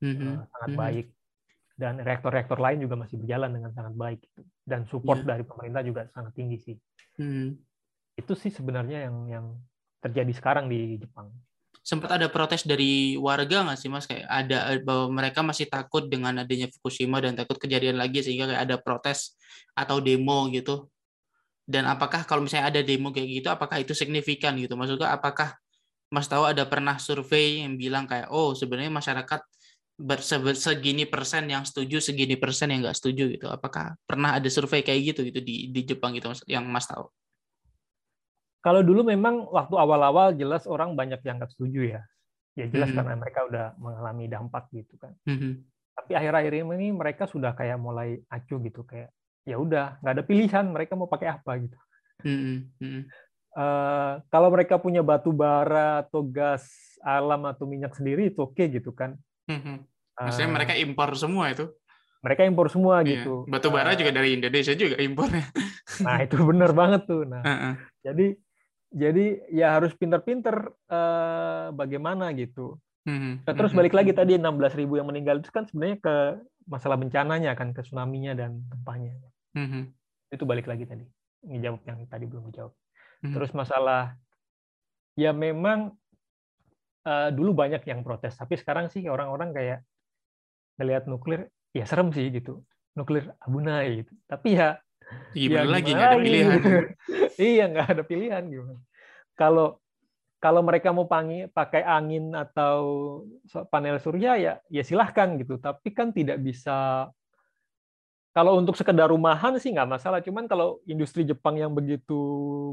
mm-hmm. 0.00 0.48
sangat 0.48 0.70
mm-hmm. 0.72 0.80
baik 0.80 1.06
dan 1.80 1.96
reaktor-reaktor 2.04 2.60
lain 2.60 2.84
juga 2.84 2.96
masih 3.00 3.16
berjalan 3.16 3.50
dengan 3.56 3.70
sangat 3.72 3.94
baik 3.96 4.20
dan 4.68 4.84
support 4.88 5.24
yeah. 5.24 5.28
dari 5.36 5.44
pemerintah 5.48 5.82
juga 5.84 6.00
sangat 6.12 6.32
tinggi 6.36 6.58
sih 6.60 6.76
mm-hmm. 7.20 7.48
itu 8.20 8.32
sih 8.36 8.52
sebenarnya 8.52 9.08
yang 9.08 9.16
yang 9.28 9.46
terjadi 10.00 10.32
sekarang 10.36 10.68
di 10.68 11.00
Jepang 11.00 11.32
sempat 11.90 12.14
ada 12.14 12.30
protes 12.30 12.62
dari 12.62 13.18
warga 13.18 13.66
nggak 13.66 13.78
sih 13.82 13.90
mas? 13.90 14.06
Kayak 14.06 14.30
ada 14.30 14.78
bahwa 14.86 15.06
mereka 15.18 15.42
masih 15.42 15.66
takut 15.66 16.06
dengan 16.06 16.38
adanya 16.38 16.70
Fukushima 16.70 17.18
dan 17.18 17.34
takut 17.34 17.58
kejadian 17.58 17.98
lagi 17.98 18.22
sehingga 18.22 18.46
kayak 18.46 18.62
ada 18.62 18.76
protes 18.78 19.34
atau 19.74 19.98
demo 19.98 20.46
gitu. 20.54 20.86
Dan 21.66 21.90
apakah 21.90 22.22
kalau 22.30 22.46
misalnya 22.46 22.70
ada 22.70 22.80
demo 22.86 23.10
kayak 23.10 23.28
gitu 23.42 23.48
apakah 23.50 23.82
itu 23.82 23.90
signifikan 23.90 24.54
gitu? 24.62 24.78
Maksudnya 24.78 25.10
apakah 25.10 25.58
Mas 26.14 26.26
tahu 26.30 26.46
ada 26.46 26.66
pernah 26.66 26.98
survei 26.98 27.62
yang 27.62 27.74
bilang 27.74 28.06
kayak 28.06 28.30
oh 28.30 28.54
sebenarnya 28.54 28.90
masyarakat 28.90 29.40
segini 30.58 31.04
persen 31.06 31.46
yang 31.50 31.62
setuju 31.66 32.02
segini 32.02 32.34
persen 32.38 32.70
yang 32.70 32.86
nggak 32.86 32.98
setuju 32.98 33.34
gitu? 33.34 33.46
Apakah 33.50 33.98
pernah 34.06 34.38
ada 34.38 34.46
survei 34.46 34.86
kayak 34.86 35.14
gitu 35.14 35.20
gitu 35.26 35.42
di 35.42 35.74
di 35.74 35.80
Jepang 35.82 36.14
gitu 36.14 36.30
yang 36.46 36.66
Mas 36.70 36.86
tahu 36.86 37.10
kalau 38.60 38.80
dulu 38.84 39.04
memang 39.04 39.48
waktu 39.48 39.74
awal-awal 39.76 40.36
jelas 40.36 40.68
orang 40.68 40.92
banyak 40.96 41.20
yang 41.24 41.40
nggak 41.40 41.52
setuju 41.52 41.98
ya 41.98 42.02
ya 42.56 42.66
jelas 42.68 42.92
mm 42.92 42.96
-hmm. 42.96 42.98
karena 43.00 43.14
mereka 43.16 43.40
udah 43.48 43.66
mengalami 43.80 44.24
dampak 44.28 44.64
gitu 44.72 44.94
kan 45.00 45.12
mm 45.24 45.36
-hmm. 45.36 45.52
tapi 45.96 46.12
akhir-akhir 46.16 46.52
ini 46.60 46.88
mereka 46.92 47.24
sudah 47.24 47.56
kayak 47.56 47.78
mulai 47.80 48.20
acuh 48.28 48.58
gitu 48.60 48.84
kayak 48.84 49.10
ya 49.48 49.56
udah 49.56 49.98
nggak 50.04 50.14
ada 50.20 50.24
pilihan 50.24 50.64
mereka 50.68 50.92
mau 50.94 51.08
pakai 51.08 51.28
apa 51.32 51.52
gitu 51.60 51.78
mm 52.24 52.40
-hmm. 52.78 53.02
Uh, 53.50 54.22
kalau 54.30 54.46
mereka 54.46 54.78
punya 54.78 55.02
batu 55.02 55.34
bara 55.34 56.06
atau 56.06 56.22
gas 56.22 56.70
alam 57.02 57.50
atau 57.50 57.66
minyak 57.66 57.98
sendiri 57.98 58.30
itu 58.30 58.46
oke 58.46 58.54
okay, 58.54 58.70
gitu 58.70 58.94
kan. 58.94 59.18
Hmm. 59.50 59.82
Maksudnya 60.14 60.50
uh, 60.50 60.54
mereka 60.54 60.72
impor 60.78 61.10
semua 61.18 61.50
itu. 61.50 61.66
Mereka 62.22 62.46
impor 62.46 62.70
semua 62.70 63.02
iya. 63.02 63.26
gitu. 63.26 63.48
Batu 63.50 63.74
bara 63.74 63.90
uh, 63.90 63.98
juga 63.98 64.14
dari 64.14 64.38
Indonesia 64.38 64.70
juga 64.78 65.02
impornya. 65.02 65.50
Nah 66.06 66.22
itu 66.22 66.38
benar 66.46 66.70
banget 66.70 67.10
tuh. 67.10 67.26
Nah 67.26 67.42
uh 67.42 67.50
-uh. 67.50 67.74
jadi 68.06 68.38
jadi 68.90 69.46
ya 69.54 69.78
harus 69.78 69.94
pinter-pinter 69.94 70.74
uh, 70.90 71.70
bagaimana 71.70 72.34
gitu. 72.34 72.78
Hmm. 73.06 73.40
Nah, 73.46 73.54
terus 73.56 73.72
balik 73.72 73.96
lagi 73.96 74.12
tadi 74.12 74.36
16.000 74.36 74.82
yang 74.84 75.08
meninggal 75.08 75.40
itu 75.40 75.48
kan 75.48 75.64
sebenarnya 75.64 75.98
ke 76.02 76.16
masalah 76.68 77.00
bencananya 77.00 77.56
kan 77.56 77.72
ke 77.72 77.80
tsunami-nya 77.86 78.36
dan 78.36 78.60
gempanya. 78.68 79.16
Hmm. 79.56 79.94
Itu 80.28 80.44
balik 80.44 80.68
lagi 80.68 80.84
tadi. 80.84 81.06
Ngejawab 81.46 81.80
yang 81.86 81.98
tadi 82.10 82.24
belum 82.28 82.50
dijawab. 82.52 82.74
Hmm. 83.24 83.34
Terus 83.34 83.50
masalah 83.56 84.18
ya 85.16 85.32
memang 85.32 85.96
uh, 87.06 87.28
dulu 87.32 87.56
banyak 87.56 87.86
yang 87.86 88.04
protes, 88.04 88.36
tapi 88.36 88.58
sekarang 88.60 88.92
sih 88.92 89.06
orang-orang 89.08 89.54
kayak 89.54 89.80
ngelihat 90.76 91.08
nuklir 91.08 91.48
ya 91.72 91.86
serem 91.86 92.12
sih 92.12 92.28
gitu. 92.28 92.66
Nuklir 92.98 93.32
abunai 93.40 94.04
gitu. 94.04 94.12
Tapi 94.26 94.58
ya 94.60 94.76
gimana 95.34 95.66
ya, 95.66 95.72
lagi 95.72 95.90
nggak 95.94 96.10
ada 96.10 96.18
pilihan. 96.20 96.60
Iya 97.40 97.64
nggak 97.72 97.88
ada 97.96 98.02
pilihan 98.04 98.44
gimana. 98.44 98.80
Kalau 99.32 99.80
kalau 100.40 100.64
mereka 100.64 100.88
mau 100.96 101.04
pangi, 101.04 101.48
pakai 101.52 101.84
angin 101.84 102.32
atau 102.32 102.76
panel 103.68 104.00
surya 104.00 104.40
ya 104.40 104.52
ya 104.72 104.82
silahkan 104.84 105.36
gitu. 105.40 105.60
Tapi 105.60 105.88
kan 105.92 106.12
tidak 106.12 106.40
bisa 106.40 107.08
kalau 108.30 108.62
untuk 108.62 108.78
sekedar 108.78 109.10
rumahan 109.10 109.58
sih 109.58 109.74
nggak 109.74 109.90
masalah. 109.90 110.22
Cuman 110.22 110.46
kalau 110.46 110.78
industri 110.86 111.26
Jepang 111.26 111.58
yang 111.58 111.74
begitu 111.74 112.14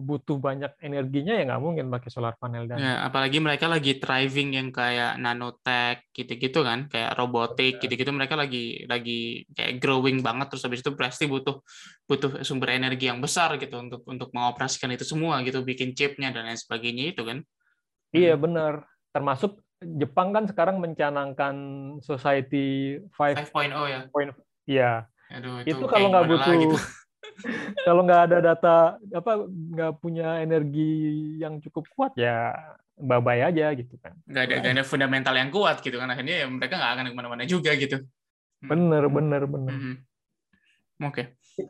butuh 0.05 0.37
banyak 0.37 0.69
energinya 0.77 1.33
ya 1.33 1.49
nggak 1.49 1.61
mungkin 1.65 1.89
pakai 1.89 2.09
solar 2.13 2.37
panel 2.37 2.69
dan. 2.69 2.77
Ya, 2.77 3.01
apalagi 3.01 3.41
mereka 3.41 3.65
lagi 3.65 3.97
thriving 3.97 4.53
yang 4.53 4.69
kayak 4.69 5.17
nanotech 5.17 6.05
gitu-gitu 6.13 6.61
kan, 6.61 6.85
kayak 6.85 7.17
robotik 7.17 7.81
gitu-gitu 7.81 8.13
mereka 8.13 8.37
lagi 8.37 8.85
lagi 8.85 9.49
kayak 9.57 9.81
growing 9.81 10.21
banget 10.21 10.53
terus 10.53 10.61
habis 10.69 10.85
itu 10.85 10.93
pasti 10.93 11.25
butuh 11.25 11.57
butuh 12.05 12.45
sumber 12.45 12.77
energi 12.77 13.09
yang 13.09 13.17
besar 13.17 13.57
gitu 13.57 13.81
untuk 13.81 14.05
untuk 14.05 14.29
mengoperasikan 14.37 14.93
itu 14.93 15.09
semua 15.09 15.41
gitu, 15.41 15.65
bikin 15.65 15.97
chipnya 15.97 16.29
dan 16.29 16.45
lain 16.45 16.59
sebagainya 16.61 17.17
itu 17.17 17.25
kan. 17.25 17.41
Iya 18.13 18.37
hmm. 18.37 18.43
benar. 18.45 18.73
Termasuk 19.09 19.57
Jepang 19.81 20.37
kan 20.37 20.45
sekarang 20.45 20.77
mencanangkan 20.77 21.55
Society 22.05 22.97
5.0 23.17 23.49
ya. 23.89 24.05
Iya 24.69 24.93
Aduh, 25.27 25.63
itu, 25.67 25.75
itu 25.75 25.85
kalau 25.91 26.07
nggak 26.11 26.25
butuh 26.29 26.53
gitu. 26.55 26.77
kalau 27.87 28.01
nggak 28.05 28.21
ada 28.29 28.37
data 28.53 28.75
apa 29.13 29.31
nggak 29.47 29.93
punya 30.01 30.41
energi 30.41 31.35
yang 31.37 31.61
cukup 31.61 31.85
kuat 31.93 32.11
ya 32.17 32.53
babai 32.97 33.45
aja 33.45 33.69
gitu 33.77 33.93
kan 34.01 34.17
nggak 34.25 34.43
ada 34.49 34.55
nggak 34.63 34.73
ada 34.81 34.85
fundamental 34.85 35.35
yang 35.37 35.53
kuat 35.53 35.85
gitu 35.85 36.01
kan 36.01 36.09
akhirnya 36.09 36.45
ya 36.45 36.47
mereka 36.49 36.81
nggak 36.81 36.93
akan 36.97 37.05
ke 37.13 37.15
mana-mana 37.15 37.43
juga 37.45 37.77
gitu 37.77 38.01
hmm. 38.01 38.69
bener 38.69 39.03
bener 39.05 39.41
bener 39.45 39.73
mm 39.73 39.81
-hmm. 39.81 39.95
oke 41.05 41.13
okay. 41.13 41.25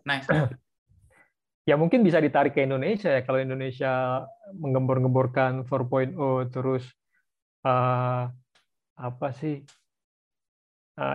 nice 0.08 0.28
ya 1.70 1.76
mungkin 1.76 2.00
bisa 2.00 2.24
ditarik 2.24 2.56
ke 2.56 2.64
Indonesia 2.64 3.12
ya 3.12 3.22
kalau 3.28 3.44
Indonesia 3.44 4.24
menggembor-gemborkan 4.56 5.68
4.0 5.68 6.16
terus 6.48 6.88
uh, 7.68 8.32
apa 8.96 9.28
sih 9.36 9.68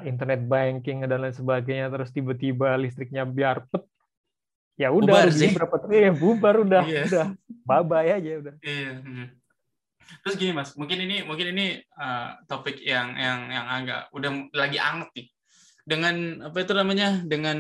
internet 0.06 0.46
banking 0.46 1.02
dan 1.04 1.18
lain 1.18 1.34
sebagainya 1.34 1.90
terus 1.90 2.14
tiba-tiba 2.14 2.78
listriknya 2.78 3.26
biar 3.26 3.66
pet 3.66 3.82
ya 4.78 4.88
udah 4.88 5.28
berapa 5.28 5.76
triliun 5.84 6.16
bubar 6.16 6.64
udah 6.64 6.84
iya. 6.86 7.02
udah 7.06 7.26
bye 7.66 7.84
bye 7.84 8.08
aja 8.08 8.30
udah 8.40 8.54
iya. 8.62 8.98
Hmm. 9.02 9.26
terus 10.24 10.34
gini 10.38 10.52
mas 10.54 10.72
mungkin 10.78 10.98
ini 11.02 11.26
mungkin 11.26 11.52
ini 11.52 11.66
uh, 11.98 12.40
topik 12.46 12.80
yang 12.80 13.14
yang 13.18 13.50
yang 13.50 13.66
agak 13.68 14.08
udah 14.14 14.30
lagi 14.54 14.78
anget 14.80 15.10
nih 15.12 15.26
dengan 15.82 16.46
apa 16.46 16.58
itu 16.62 16.72
namanya? 16.72 17.20
Dengan 17.26 17.58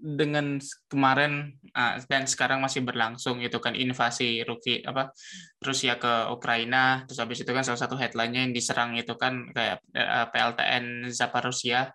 dengan 0.00 0.56
kemarin 0.88 1.60
uh, 1.76 2.00
dan 2.08 2.24
sekarang 2.24 2.64
masih 2.64 2.80
berlangsung 2.80 3.44
itu 3.44 3.60
kan 3.60 3.76
invasi 3.76 4.40
Ruki 4.48 4.80
apa 4.84 5.12
Rusia 5.60 6.00
ke 6.00 6.32
Ukraina. 6.32 7.04
Terus 7.04 7.20
habis 7.20 7.38
itu 7.44 7.52
kan 7.52 7.64
salah 7.64 7.80
satu 7.80 8.00
headline-nya 8.00 8.48
yang 8.48 8.54
diserang 8.56 8.96
itu 8.96 9.12
kan 9.20 9.52
kayak 9.52 9.84
eh, 9.92 10.26
PLTN 10.32 11.12
Zaporizhia 11.12 11.92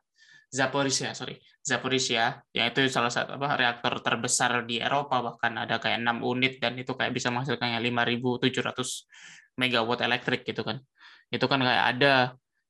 Zaporizhia 0.53 1.11
sorry 1.17 1.41
Zaporizhia 1.65 2.45
yang 2.53 2.69
itu 2.69 2.85
salah 2.93 3.09
satu 3.09 3.41
apa 3.41 3.57
reaktor 3.57 3.97
terbesar 4.05 4.69
di 4.69 4.77
Eropa 4.77 5.25
bahkan. 5.25 5.57
Ada 5.57 5.81
kayak 5.81 5.97
enam 5.97 6.21
unit 6.21 6.61
dan 6.61 6.77
itu 6.77 6.93
kayak 6.93 7.09
bisa 7.09 7.33
menghasilkan 7.33 7.81
5.700 7.81 9.57
megawatt 9.57 10.05
elektrik 10.05 10.45
gitu 10.45 10.61
kan. 10.61 10.77
Itu 11.33 11.49
kan 11.49 11.59
kayak 11.65 11.85
ada 11.97 12.13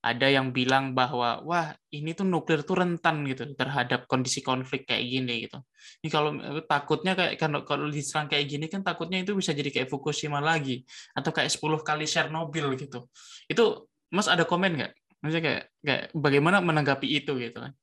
ada 0.05 0.29
yang 0.29 0.53
bilang 0.53 0.93
bahwa 0.93 1.41
wah 1.41 1.73
ini 1.89 2.13
tuh 2.13 2.29
nuklir 2.29 2.61
tuh 2.61 2.77
rentan 2.77 3.25
gitu 3.25 3.49
terhadap 3.57 4.05
kondisi 4.05 4.45
konflik 4.45 4.85
kayak 4.85 5.01
gini 5.01 5.49
gitu. 5.49 5.57
Ini 6.05 6.09
kalau 6.13 6.37
eh, 6.37 6.61
takutnya 6.69 7.17
kayak 7.17 7.41
kalau 7.41 7.65
kalau 7.65 7.89
diserang 7.89 8.29
kayak 8.29 8.45
gini 8.45 8.69
kan 8.69 8.85
takutnya 8.85 9.25
itu 9.25 9.33
bisa 9.33 9.49
jadi 9.57 9.73
kayak 9.73 9.89
Fukushima 9.89 10.37
lagi 10.37 10.85
atau 11.17 11.33
kayak 11.33 11.49
10 11.49 11.81
kali 11.81 12.05
Chernobyl 12.05 12.77
gitu. 12.77 13.09
Itu 13.49 13.89
Mas 14.13 14.29
ada 14.29 14.45
komen 14.45 14.77
nggak? 14.77 14.93
Maksudnya 15.25 15.43
kayak 15.43 15.63
kayak 15.81 16.03
bagaimana 16.13 16.61
menanggapi 16.61 17.07
itu 17.09 17.33
gitu 17.41 17.57
kan? 17.57 17.73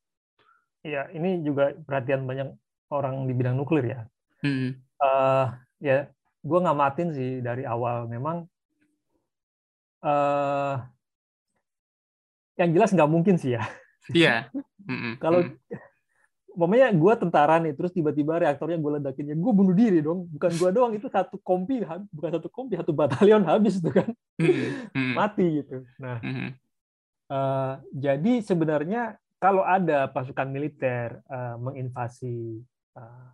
Iya, 0.87 1.11
ini 1.15 1.43
juga 1.43 1.75
perhatian 1.75 2.23
banyak 2.23 2.55
orang 2.95 3.27
di 3.27 3.35
bidang 3.35 3.59
nuklir 3.59 3.83
ya. 3.83 4.01
Hmm. 4.47 4.79
Uh, 5.03 5.47
ya, 5.83 6.07
gue 6.43 6.59
ngamatin 6.63 7.11
sih 7.11 7.43
dari 7.43 7.67
awal. 7.67 8.07
Memang 8.07 8.47
uh, 10.07 10.75
yang 12.57 12.71
jelas 12.77 12.93
nggak 12.93 13.11
mungkin 13.11 13.37
sih 13.41 13.57
ya. 13.57 13.63
Iya. 14.11 14.51
Kalau 15.23 15.47
umpamanya 16.53 16.93
gue 16.93 17.13
tentara 17.17 17.57
nih, 17.63 17.73
terus 17.73 17.93
tiba-tiba 17.97 18.37
reaktornya 18.37 18.77
gue 18.77 18.93
ledakin, 19.01 19.33
ya 19.33 19.37
gue 19.37 19.53
bunuh 19.53 19.73
diri 19.73 20.05
dong. 20.05 20.29
Bukan 20.37 20.53
gue 20.61 20.71
doang, 20.75 20.93
itu 20.93 21.09
satu 21.09 21.41
kompi, 21.41 21.81
bukan 22.13 22.31
satu 22.37 22.49
kompi, 22.53 22.77
satu 22.77 22.93
batalion 22.93 23.43
habis 23.49 23.81
tuh 23.81 23.93
kan. 23.93 24.09
Mati 25.19 25.65
gitu. 25.65 25.87
Nah, 25.97 26.21
uh, 27.33 27.81
jadi 27.97 28.45
sebenarnya 28.45 29.17
kalau 29.41 29.65
ada 29.65 30.07
pasukan 30.13 30.47
militer 30.53 31.25
uh, 31.27 31.57
menginvasi 31.57 32.61
uh, 33.01 33.29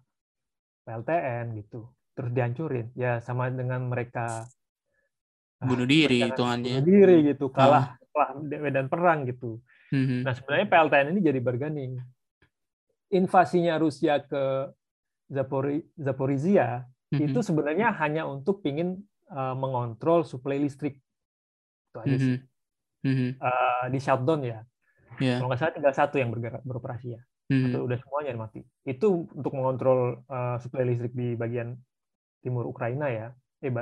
PLTN 0.86 1.58
gitu, 1.58 1.90
terus 2.14 2.30
dihancurin, 2.32 2.94
ya 2.94 3.20
sama 3.20 3.50
dengan 3.50 3.90
mereka 3.90 4.46
bunuh 5.58 5.90
diri 5.90 6.22
hitungannya. 6.22 6.80
Bunuh 6.80 6.86
diri 6.86 7.16
gitu, 7.34 7.50
kalah 7.50 7.98
setelah 7.98 7.98
medan 8.60 8.86
perang 8.90 9.24
gitu. 9.28 9.62
Mm-hmm. 9.94 10.20
Nah 10.24 10.32
sebenarnya 10.36 10.66
PLTN 10.68 11.06
ini 11.16 11.20
jadi 11.24 11.40
bargaining. 11.40 11.92
Invasinya 13.08 13.80
Rusia 13.80 14.20
ke 14.20 14.68
Zapori, 15.28 15.80
Zaporizhia 15.96 16.84
mm-hmm. 16.84 17.26
itu 17.32 17.40
sebenarnya 17.40 17.88
hanya 18.00 18.28
untuk 18.28 18.60
pingin 18.60 19.00
uh, 19.32 19.56
mengontrol 19.56 20.24
suplai 20.24 20.60
listrik. 20.60 21.00
Itu 21.92 21.98
aja 22.04 22.16
sih. 22.16 22.38
Mm-hmm. 23.04 23.30
Uh, 23.40 23.84
di 23.92 23.98
shutdown 24.00 24.40
ya. 24.44 24.60
Yeah. 25.18 25.40
Kalau 25.40 25.48
nggak 25.50 25.60
salah 25.60 25.74
tinggal 25.74 25.94
satu 25.94 26.16
yang 26.20 26.30
bergerak, 26.30 26.62
beroperasi 26.64 27.16
ya. 27.16 27.20
Mm-hmm. 27.48 27.66
Atau 27.72 27.80
udah 27.88 27.98
semuanya 28.00 28.30
mati. 28.36 28.60
Itu 28.84 29.28
untuk 29.32 29.52
mengontrol 29.56 30.24
uh, 30.28 30.56
suplai 30.60 30.84
listrik 30.84 31.16
di 31.16 31.32
bagian 31.32 31.76
timur 32.44 32.68
Ukraina 32.68 33.08
ya. 33.08 33.32
Eh, 33.64 33.72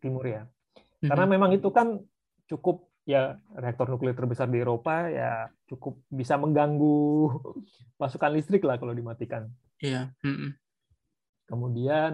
timur 0.00 0.24
ya. 0.24 0.42
Mm-hmm. 0.44 1.08
Karena 1.08 1.24
memang 1.28 1.50
itu 1.52 1.68
kan 1.68 2.00
cukup 2.48 2.89
ya 3.08 3.40
reaktor 3.56 3.88
nuklir 3.88 4.12
terbesar 4.12 4.46
di 4.46 4.60
Eropa 4.60 5.08
ya 5.08 5.48
cukup 5.66 5.98
bisa 6.12 6.36
mengganggu 6.36 7.30
pasukan 8.00 8.32
listrik 8.36 8.62
lah 8.64 8.76
kalau 8.76 8.92
dimatikan. 8.92 9.48
Iya. 9.80 10.12
Mm 10.20 10.34
-mm. 10.36 10.50
Kemudian 11.48 12.12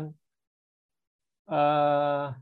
uh, 1.50 2.32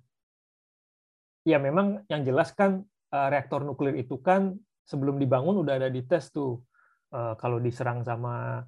ya 1.45 1.59
memang 1.61 2.05
yang 2.09 2.23
jelas 2.25 2.53
kan 2.53 2.85
uh, 3.13 3.29
reaktor 3.33 3.65
nuklir 3.65 3.97
itu 3.99 4.21
kan 4.21 4.57
sebelum 4.85 5.17
dibangun 5.17 5.61
udah 5.65 5.81
ada 5.81 5.89
di 5.89 6.05
tes 6.05 6.29
tuh 6.29 6.61
uh, 7.13 7.35
kalau 7.41 7.61
diserang 7.61 8.05
sama 8.05 8.65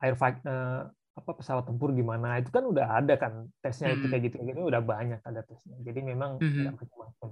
air 0.00 0.16
fight 0.16 0.40
uh, 0.48 0.88
apa 1.12 1.30
pesawat 1.36 1.68
tempur 1.68 1.92
gimana 1.92 2.40
itu 2.40 2.48
kan 2.48 2.64
udah 2.64 2.96
ada 2.96 3.20
kan 3.20 3.44
tesnya 3.60 3.92
itu 3.92 4.08
kayak 4.08 4.32
gitu 4.32 4.40
gitu 4.48 4.64
udah 4.64 4.80
banyak 4.80 5.20
ada 5.20 5.44
tesnya 5.44 5.76
jadi 5.84 6.00
memang 6.00 6.40
mm 6.40 6.48
-hmm. 6.48 6.72
macam-macam 6.72 7.30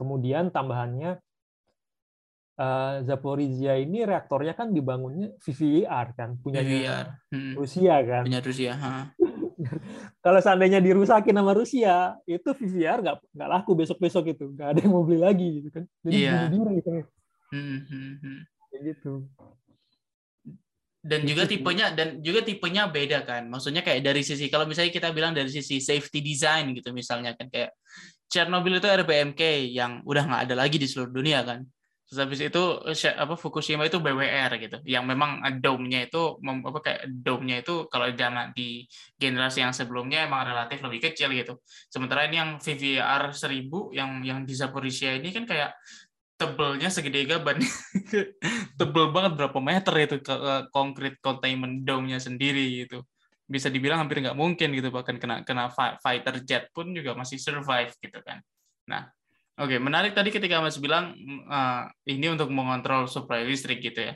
Kemudian 0.00 0.48
tambahannya 0.48 1.20
uh, 2.60 2.92
Zaporizhia 3.04 3.76
ini 3.80 4.04
reaktornya 4.08 4.56
kan 4.56 4.72
dibangunnya 4.72 5.36
VVIR 5.40 6.06
kan, 6.16 6.40
punya 6.40 6.64
hmm. 6.64 7.56
Rusia 7.56 8.00
kan. 8.04 8.24
Punya 8.24 8.40
Rusia. 8.40 8.72
Kalau 10.24 10.40
seandainya 10.40 10.80
dirusakin 10.80 11.36
sama 11.36 11.52
Rusia, 11.52 12.16
itu 12.24 12.48
VVR 12.48 13.04
nggak 13.04 13.16
nggak 13.36 13.50
laku 13.60 13.76
besok-besok 13.76 14.32
itu, 14.32 14.48
nggak 14.56 14.68
ada 14.76 14.80
yang 14.80 14.92
mau 14.92 15.04
beli 15.04 15.20
lagi 15.20 15.48
gitu 15.60 15.68
kan. 15.68 15.84
Jadi 16.04 16.16
yeah. 16.16 16.48
bunuh 16.48 16.72
gitu. 16.80 16.90
Hmm, 17.52 17.78
hmm, 17.84 18.12
hmm. 18.24 18.40
gitu. 18.88 19.12
Dan 21.00 21.24
juga 21.24 21.48
tipenya 21.48 21.96
dan 21.96 22.20
juga 22.20 22.44
tipenya 22.44 22.88
beda 22.88 23.24
kan. 23.24 23.48
Maksudnya 23.48 23.80
kayak 23.80 24.04
dari 24.04 24.20
sisi 24.20 24.52
kalau 24.52 24.68
misalnya 24.68 24.92
kita 24.92 25.12
bilang 25.16 25.32
dari 25.32 25.48
sisi 25.48 25.80
safety 25.80 26.20
design 26.20 26.76
gitu 26.76 26.92
misalnya 26.92 27.32
kan 27.36 27.48
kayak 27.48 27.72
Chernobyl 28.30 28.78
itu 28.78 28.86
RBMK 28.86 29.42
yang 29.74 30.06
udah 30.06 30.22
nggak 30.22 30.42
ada 30.46 30.54
lagi 30.54 30.78
di 30.78 30.86
seluruh 30.86 31.10
dunia 31.10 31.42
kan. 31.42 31.66
Terus 32.06 32.18
habis 32.26 32.40
itu 32.42 32.62
apa 33.22 33.34
Fukushima 33.38 33.86
itu 33.86 34.02
BWR 34.02 34.50
gitu, 34.58 34.82
yang 34.82 35.06
memang 35.06 35.46
dome-nya 35.62 36.10
itu 36.10 36.42
apa 36.42 36.78
kayak 36.82 37.06
dome-nya 37.06 37.62
itu 37.62 37.86
kalau 37.86 38.10
zaman 38.10 38.50
di 38.50 38.82
generasi 39.14 39.62
yang 39.62 39.70
sebelumnya 39.70 40.26
emang 40.26 40.42
relatif 40.42 40.82
lebih 40.82 41.06
kecil 41.06 41.30
gitu. 41.30 41.62
Sementara 41.86 42.26
ini 42.26 42.42
yang 42.42 42.50
VVR 42.58 43.30
1000 43.30 43.94
yang 43.94 44.10
yang 44.26 44.38
di 44.42 44.54
Zaporizhia 44.58 45.22
ini 45.22 45.30
kan 45.30 45.46
kayak 45.46 45.70
tebelnya 46.34 46.90
segede 46.90 47.30
gaban. 47.30 47.62
Tebel 48.78 49.06
banget 49.14 49.32
berapa 49.38 49.58
meter 49.62 49.94
itu 50.02 50.16
ke, 50.18 50.34
ke 50.34 50.54
concrete 50.74 51.18
containment 51.22 51.86
dome-nya 51.86 52.18
sendiri 52.18 52.86
gitu 52.86 53.06
bisa 53.50 53.66
dibilang 53.66 54.06
hampir 54.06 54.22
nggak 54.22 54.38
mungkin 54.38 54.70
gitu 54.70 54.94
bahkan 54.94 55.18
kena 55.18 55.42
kena 55.42 55.66
fighter 55.74 56.38
jet 56.46 56.70
pun 56.70 56.94
juga 56.94 57.18
masih 57.18 57.42
survive 57.42 57.90
gitu 57.98 58.22
kan 58.22 58.38
nah 58.86 59.10
oke 59.58 59.74
okay, 59.74 59.78
menarik 59.82 60.14
tadi 60.14 60.30
ketika 60.30 60.62
mas 60.62 60.78
bilang 60.78 61.18
uh, 61.50 61.90
ini 62.06 62.30
untuk 62.30 62.54
mengontrol 62.54 63.10
supply 63.10 63.42
listrik 63.42 63.82
gitu 63.82 64.06
ya 64.06 64.14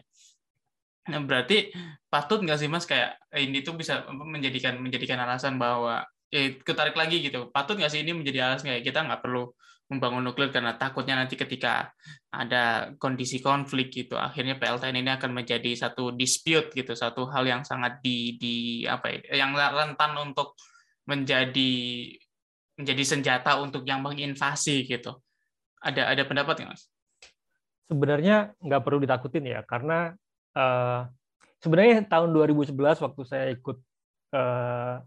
nah 1.11 1.21
berarti 1.21 1.75
patut 2.07 2.41
nggak 2.41 2.59
sih 2.63 2.71
mas 2.71 2.87
kayak 2.87 3.19
ini 3.35 3.61
tuh 3.61 3.75
bisa 3.75 4.07
menjadikan 4.09 4.79
menjadikan 4.79 5.19
alasan 5.21 5.59
bahwa 5.61 6.07
ya 6.35 6.51
ketarik 6.59 6.99
lagi 6.99 7.23
gitu. 7.23 7.47
Patut 7.55 7.79
nggak 7.79 7.93
sih 7.95 8.03
ini 8.03 8.11
menjadi 8.11 8.51
alasan 8.51 8.75
kayak 8.75 8.83
kita 8.83 9.07
nggak 9.07 9.23
perlu 9.23 9.55
membangun 9.97 10.27
nuklir 10.27 10.51
karena 10.51 10.75
takutnya 10.75 11.19
nanti 11.19 11.39
ketika 11.39 11.91
ada 12.31 12.95
kondisi 12.99 13.39
konflik 13.39 13.95
gitu 13.95 14.19
akhirnya 14.19 14.59
PLTN 14.59 15.01
ini 15.01 15.11
akan 15.15 15.31
menjadi 15.31 15.73
satu 15.75 16.13
dispute 16.13 16.75
gitu 16.75 16.93
satu 16.93 17.31
hal 17.31 17.47
yang 17.47 17.63
sangat 17.63 18.03
di 18.03 18.35
di 18.37 18.85
apa 18.85 19.11
ya 19.11 19.47
yang 19.47 19.55
rentan 19.55 20.19
untuk 20.19 20.59
menjadi 21.07 21.73
menjadi 22.75 23.05
senjata 23.07 23.63
untuk 23.63 23.87
yang 23.87 24.03
menginvasi 24.03 24.83
gitu 24.85 25.15
ada 25.85 26.11
ada 26.11 26.23
pendapat 26.25 26.65
nggak 26.65 26.71
mas? 26.73 26.89
Sebenarnya 27.85 28.57
nggak 28.59 28.83
perlu 28.83 29.05
ditakutin 29.05 29.45
ya 29.45 29.61
karena 29.69 30.17
uh, 30.57 31.05
sebenarnya 31.61 32.09
tahun 32.09 32.33
2011 32.33 32.73
waktu 33.05 33.23
saya 33.29 33.53
ikut 33.53 33.79
uh, 34.33 35.05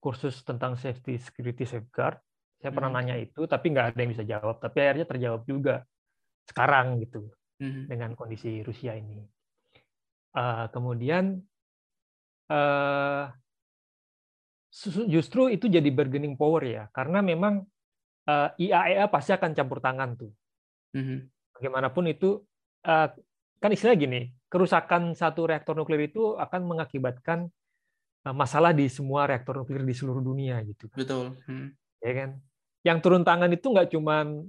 kursus 0.00 0.40
tentang 0.40 0.80
safety 0.80 1.20
security 1.20 1.68
safeguard 1.68 2.16
saya 2.56 2.72
pernah 2.72 2.88
hmm. 2.88 2.98
nanya 2.98 3.16
itu, 3.20 3.44
tapi 3.44 3.72
nggak 3.72 3.86
ada 3.92 4.00
yang 4.00 4.12
bisa 4.16 4.24
jawab. 4.24 4.56
Tapi 4.58 4.76
akhirnya 4.80 5.06
terjawab 5.06 5.42
juga 5.44 5.84
sekarang 6.48 7.04
gitu 7.04 7.28
hmm. 7.60 7.90
dengan 7.90 8.10
kondisi 8.16 8.64
Rusia 8.64 8.96
ini. 8.96 9.20
Uh, 10.36 10.68
kemudian 10.72 11.40
uh, 12.52 13.24
justru 15.08 15.48
itu 15.52 15.68
jadi 15.68 15.88
bargaining 15.92 16.36
power 16.36 16.64
ya, 16.64 16.84
karena 16.92 17.24
memang 17.24 17.64
uh, 18.28 18.52
eh, 18.56 18.68
IAEA 18.68 19.08
e 19.08 19.12
pasti 19.12 19.32
akan 19.32 19.52
campur 19.56 19.80
tangan 19.80 20.16
tuh. 20.16 20.32
Hmm. 20.96 21.28
Bagaimanapun 21.56 22.04
itu 22.08 22.40
uh, 22.88 23.08
kan 23.60 23.70
istilah 23.72 23.96
gini, 23.96 24.32
kerusakan 24.48 25.16
satu 25.16 25.48
reaktor 25.48 25.76
nuklir 25.76 26.08
itu 26.08 26.36
akan 26.36 26.68
mengakibatkan 26.68 27.48
masalah 28.26 28.74
di 28.74 28.90
semua 28.90 29.22
reaktor 29.30 29.62
nuklir 29.62 29.86
di 29.86 29.94
seluruh 29.94 30.20
dunia 30.20 30.58
gitu. 30.66 30.90
Betul. 30.92 31.38
Hmm 31.46 31.72
ya 32.02 32.12
kan 32.12 32.30
yang 32.86 32.98
turun 33.02 33.26
tangan 33.26 33.50
itu 33.50 33.66
nggak 33.66 33.90
cuman 33.90 34.46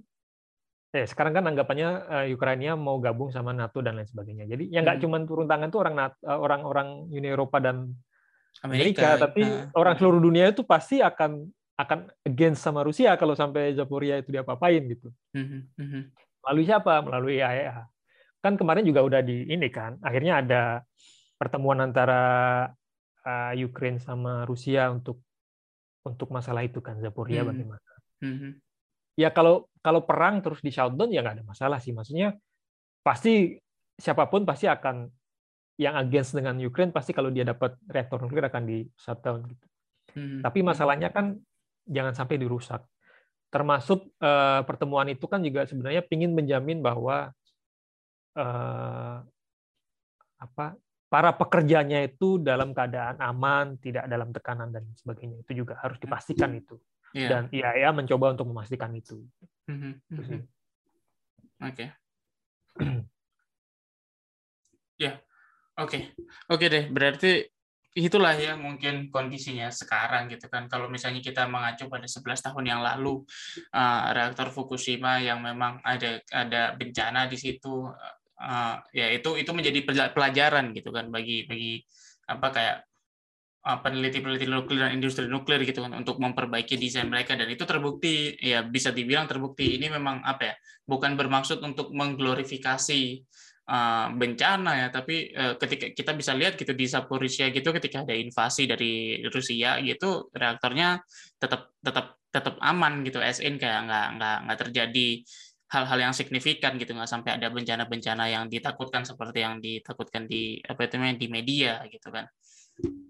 eh 0.95 1.03
sekarang 1.03 1.36
kan 1.36 1.45
anggapannya 1.51 1.89
uh, 2.07 2.25
Ukraina 2.31 2.79
mau 2.79 2.97
gabung 3.03 3.29
sama 3.29 3.51
NATO 3.51 3.83
dan 3.83 3.99
lain 3.99 4.07
sebagainya 4.07 4.47
jadi 4.47 4.63
yang 4.71 4.83
nggak 4.88 4.97
hmm. 5.01 5.05
cuman 5.05 5.21
turun 5.27 5.47
tangan 5.49 5.67
itu 5.67 5.79
orang 5.79 5.95
uh, 5.99 6.39
orang 6.39 6.62
orang 6.63 6.88
Uni 7.12 7.27
Eropa 7.27 7.60
dan 7.60 7.91
Amerika, 8.63 9.17
Amerika 9.17 9.27
tapi 9.27 9.43
nah. 9.43 9.69
orang 9.75 9.95
seluruh 9.99 10.21
dunia 10.23 10.49
itu 10.49 10.63
pasti 10.63 11.03
akan 11.03 11.45
akan 11.77 12.10
against 12.25 12.65
sama 12.65 12.81
Rusia 12.81 13.13
kalau 13.21 13.38
sampai 13.38 13.77
Zaporia 13.77 14.17
itu 14.17 14.33
diapa-apain 14.33 14.81
gitu. 14.89 15.13
Mm 15.38 15.69
-hmm. 15.77 16.03
Melalui 16.41 16.65
siapa? 16.65 17.05
Melalui 17.05 17.38
IAEA. 17.38 17.86
Kan 18.41 18.57
kemarin 18.57 18.81
juga 18.81 19.05
udah 19.05 19.21
di 19.21 19.45
ini 19.45 19.69
kan, 19.69 20.01
akhirnya 20.01 20.41
ada 20.41 20.62
pertemuan 21.38 21.77
antara 21.77 22.65
uh, 23.21 23.53
Ukraine 23.53 24.01
sama 24.01 24.41
Rusia 24.49 24.89
untuk 24.89 25.21
untuk 26.08 26.32
masalah 26.32 26.63
itu 26.63 26.80
kan 26.80 26.98
Zaporia 27.04 27.43
hmm. 27.43 27.50
bagaimana. 27.52 27.89
Hmm. 28.24 28.52
Ya 29.17 29.30
kalau 29.34 29.67
kalau 29.84 30.06
perang 30.06 30.39
terus 30.39 30.62
di 30.63 30.72
shutdown 30.72 31.12
ya 31.12 31.22
nggak 31.22 31.41
ada 31.41 31.46
masalah 31.46 31.78
sih. 31.84 31.91
Maksudnya 31.91 32.38
pasti 33.04 33.60
siapa 33.98 34.30
pun 34.32 34.46
pasti 34.46 34.70
akan 34.70 35.10
yang 35.78 35.93
against 35.98 36.34
dengan 36.34 36.58
Ukraine 36.58 36.89
pasti 36.89 37.13
kalau 37.13 37.30
dia 37.30 37.46
dapat 37.46 37.78
reaktor 37.86 38.22
nuklir 38.22 38.46
akan 38.50 38.63
di 38.65 38.88
shutdown 38.98 39.46
gitu. 39.46 39.65
Hmm. 40.17 40.41
Tapi 40.41 40.60
masalahnya 40.65 41.13
kan 41.13 41.38
jangan 41.86 42.13
sampai 42.17 42.41
dirusak. 42.41 42.82
Termasuk 43.48 44.12
uh, 44.20 44.62
pertemuan 44.65 45.08
itu 45.08 45.24
kan 45.30 45.39
juga 45.39 45.63
sebenarnya 45.70 46.04
ingin 46.10 46.34
menjamin 46.34 46.82
bahwa 46.82 47.32
uh, 48.36 49.17
apa 50.38 50.78
para 51.08 51.32
pekerjanya 51.36 52.04
itu 52.04 52.39
dalam 52.39 52.76
keadaan 52.76 53.20
aman, 53.24 53.80
tidak 53.80 54.12
dalam 54.12 54.30
tekanan 54.36 54.76
dan 54.76 54.84
sebagainya. 55.00 55.39
Itu 55.43 55.63
juga 55.63 55.80
harus 55.80 55.98
dipastikan 56.04 56.52
itu. 56.56 56.76
Yeah. 57.15 57.32
Dan 57.32 57.43
IAEA 57.50 57.96
mencoba 57.96 58.36
untuk 58.36 58.52
memastikan 58.52 58.91
itu. 58.91 59.24
Mm-hmm. 59.72 59.93
Mm-hmm. 60.12 60.41
Oke. 61.67 61.86
Ya, 64.98 65.22
oke, 65.78 66.10
oke 66.50 66.65
deh. 66.74 66.89
Berarti 66.89 67.46
itulah 67.93 68.34
ya 68.34 68.58
mungkin 68.58 69.13
kondisinya 69.13 69.70
sekarang 69.70 70.26
gitu 70.34 70.50
kan. 70.50 70.65
Kalau 70.65 70.89
misalnya 70.89 71.22
kita 71.22 71.46
mengacu 71.46 71.86
pada 71.86 72.10
11 72.10 72.46
tahun 72.50 72.65
yang 72.65 72.82
lalu 72.82 73.22
uh, 73.78 74.10
reaktor 74.10 74.50
Fukushima 74.50 75.22
yang 75.22 75.38
memang 75.46 75.78
ada 75.86 76.17
ada 76.34 76.74
bencana 76.74 77.30
di 77.30 77.38
situ 77.38 77.93
uh, 78.41 78.82
ya 78.93 79.12
itu 79.13 79.38
itu 79.38 79.52
menjadi 79.54 79.80
pelajaran 80.13 80.73
gitu 80.73 80.89
kan 80.93 81.10
bagi 81.10 81.45
bagi 81.50 81.82
apa 82.28 82.47
kayak 82.52 82.78
peneliti-peneliti 83.67 84.47
nuklir 84.47 84.80
dan 84.80 84.95
industri 84.95 85.28
nuklir 85.28 85.60
gitu 85.67 85.84
kan 85.84 85.91
untuk 85.91 86.23
memperbaiki 86.23 86.80
desain 86.80 87.04
mereka 87.12 87.36
dan 87.36 87.52
itu 87.52 87.67
terbukti 87.67 88.39
ya 88.39 88.63
bisa 88.63 88.95
dibilang 88.95 89.28
terbukti. 89.28 89.76
Ini 89.76 89.91
memang 89.91 90.23
apa 90.23 90.54
ya 90.54 90.56
bukan 90.88 91.19
bermaksud 91.19 91.60
untuk 91.60 91.91
mengglorifikasi 91.91 93.02
uh, 93.67 94.08
bencana 94.15 94.71
ya 94.80 94.88
tapi 94.88 95.36
uh, 95.36 95.60
ketika 95.60 95.91
kita 95.91 96.12
bisa 96.15 96.32
lihat 96.32 96.56
gitu 96.56 96.71
di 96.71 96.88
Zaporizhia 96.88 97.52
gitu 97.52 97.76
ketika 97.76 98.08
ada 98.08 98.15
invasi 98.15 98.71
dari 98.71 99.19
Rusia 99.28 99.84
gitu 99.84 100.32
reaktornya 100.32 101.04
tetap 101.36 101.76
tetap 101.84 102.15
tetap 102.32 102.56
aman 102.63 103.04
gitu 103.04 103.19
SN 103.19 103.60
kayak 103.60 103.88
nggak 103.88 104.08
nggak 104.19 104.38
nggak 104.47 104.60
terjadi 104.67 105.10
hal-hal 105.67 105.99
yang 105.99 106.13
signifikan 106.15 106.80
gitu 106.80 106.95
nggak 106.95 107.12
sampai 107.12 107.36
ada 107.36 107.51
bencana-bencana 107.51 108.32
yang 108.32 108.47
ditakutkan 108.47 109.03
seperti 109.03 109.43
yang 109.43 109.60
ditakutkan 109.60 110.23
di 110.23 110.63
apa 110.63 110.88
itu 110.88 110.95
namanya 110.95 111.19
di 111.19 111.27
media 111.27 111.84
gitu 111.91 112.08
kan 112.08 112.23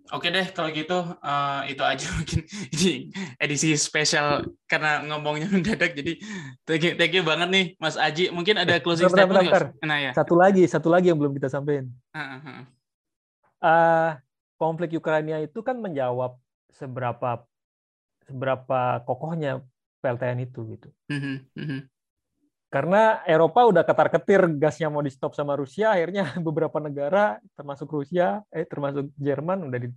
oke 0.10 0.26
deh 0.26 0.48
kalau 0.58 0.74
gitu 0.74 0.98
uh, 1.22 1.62
itu 1.70 1.84
aja 1.86 2.10
mungkin 2.18 2.42
ini 2.74 3.14
edisi 3.38 3.78
spesial 3.78 4.42
karena 4.66 5.06
ngomongnya 5.06 5.52
mendadak 5.54 5.94
jadi 5.94 6.18
thank 6.66 6.82
you, 6.82 6.94
thank 6.98 7.14
you 7.14 7.22
banget 7.22 7.50
nih 7.54 7.66
Mas 7.78 7.94
Aji 7.94 8.34
mungkin 8.34 8.58
ada 8.58 8.82
closing 8.82 9.06
bentar, 9.06 9.30
statement 9.30 9.38
bentar, 9.46 9.64
bentar. 9.70 9.86
nah 9.86 9.98
ya 10.02 10.12
satu 10.18 10.34
lagi 10.34 10.64
satu 10.66 10.90
lagi 10.90 11.14
yang 11.14 11.20
belum 11.22 11.38
kita 11.38 11.54
sampaikan 11.54 11.94
uh, 12.18 12.22
uh, 12.42 12.48
uh. 13.62 14.10
konflik 14.58 14.98
Ukraina 14.98 15.46
itu 15.46 15.62
kan 15.62 15.78
menjawab 15.78 16.42
seberapa 16.74 17.46
seberapa 18.26 19.06
kokohnya 19.08 19.64
PLTN 20.04 20.46
itu 20.46 20.62
gitu. 20.68 20.90
Uh 21.08 21.40
-huh 21.54 21.88
karena 22.78 23.26
Eropa 23.26 23.66
udah 23.66 23.82
ketar-ketir 23.82 24.54
gasnya 24.62 24.94
mau 24.94 25.02
di 25.02 25.10
stop 25.10 25.34
sama 25.34 25.58
Rusia, 25.58 25.98
akhirnya 25.98 26.30
beberapa 26.48 26.78
negara 26.78 27.42
termasuk 27.58 27.90
Rusia, 27.90 28.46
eh 28.54 28.70
termasuk 28.70 29.10
Jerman 29.18 29.66
udah 29.66 29.80
di 29.82 29.90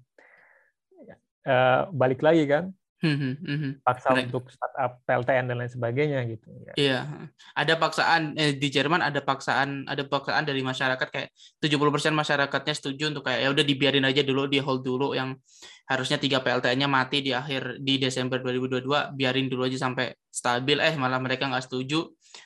uh, 1.44 1.92
balik 1.92 2.24
lagi 2.24 2.48
kan. 2.48 2.72
Hmm, 3.00 3.16
hmm, 3.16 3.34
hmm, 3.40 3.72
paksa 3.80 4.12
untuk 4.12 4.52
startup 4.52 5.00
PLTN 5.08 5.48
dan 5.48 5.56
lain 5.56 5.72
sebagainya 5.72 6.20
gitu. 6.28 6.52
Ya. 6.68 6.72
Iya, 6.76 7.00
ada 7.56 7.74
paksaan 7.80 8.36
eh, 8.36 8.52
di 8.52 8.68
Jerman 8.68 9.00
ada 9.00 9.24
paksaan 9.24 9.88
ada 9.88 10.04
paksaan 10.04 10.44
dari 10.44 10.60
masyarakat 10.60 11.08
kayak 11.08 11.32
70% 11.64 12.12
masyarakatnya 12.12 12.74
setuju 12.76 13.08
untuk 13.08 13.24
kayak 13.24 13.40
ya 13.40 13.48
udah 13.56 13.64
dibiarin 13.64 14.04
aja 14.04 14.20
dulu 14.20 14.44
di 14.52 14.60
hold 14.60 14.84
dulu 14.84 15.16
yang 15.16 15.32
harusnya 15.88 16.20
tiga 16.20 16.44
PLTN-nya 16.44 16.92
mati 16.92 17.24
di 17.24 17.32
akhir 17.32 17.80
di 17.80 17.96
Desember 17.96 18.36
2022 18.44 19.16
biarin 19.16 19.48
dulu 19.48 19.64
aja 19.64 19.80
sampai 19.80 20.12
stabil 20.28 20.76
eh 20.84 20.92
malah 21.00 21.24
mereka 21.24 21.48
nggak 21.48 21.72
setuju 21.72 22.04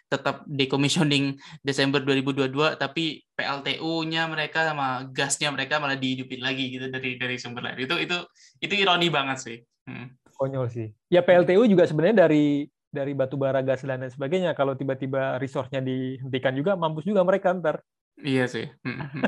tetap 0.09 0.44
decommissioning 0.47 1.37
Desember 1.61 2.01
2022 2.05 2.81
tapi 2.81 3.25
PLTU-nya 3.35 4.31
mereka 4.31 4.68
sama 4.68 5.09
gasnya 5.11 5.51
mereka 5.51 5.83
malah 5.83 5.99
dihidupin 5.99 6.40
lagi 6.40 6.70
gitu 6.70 6.88
dari 6.88 7.18
dari 7.18 7.37
sumber 7.37 7.66
lain 7.66 7.85
itu 7.85 7.94
itu 7.99 8.16
itu 8.62 8.75
ironi 8.79 9.09
banget 9.11 9.38
sih. 9.40 9.59
Hmm 9.85 10.14
konyol 10.35 10.66
sih. 10.68 10.90
Ya 11.09 11.23
PLTU 11.23 11.64
juga 11.70 11.87
sebenarnya 11.87 12.27
dari 12.27 12.66
dari 12.90 13.12
batu 13.14 13.38
bara 13.38 13.62
gas 13.62 13.87
dan 13.87 14.03
lain 14.03 14.12
sebagainya. 14.12 14.53
Kalau 14.53 14.75
tiba-tiba 14.75 15.38
resource-nya 15.38 15.81
dihentikan 15.81 16.55
juga, 16.55 16.75
mampus 16.75 17.07
juga 17.07 17.23
mereka 17.23 17.55
ntar. 17.55 17.81
Iya 18.20 18.47
sih. 18.47 18.66
Hmm, 18.83 19.11
hmm. 19.11 19.23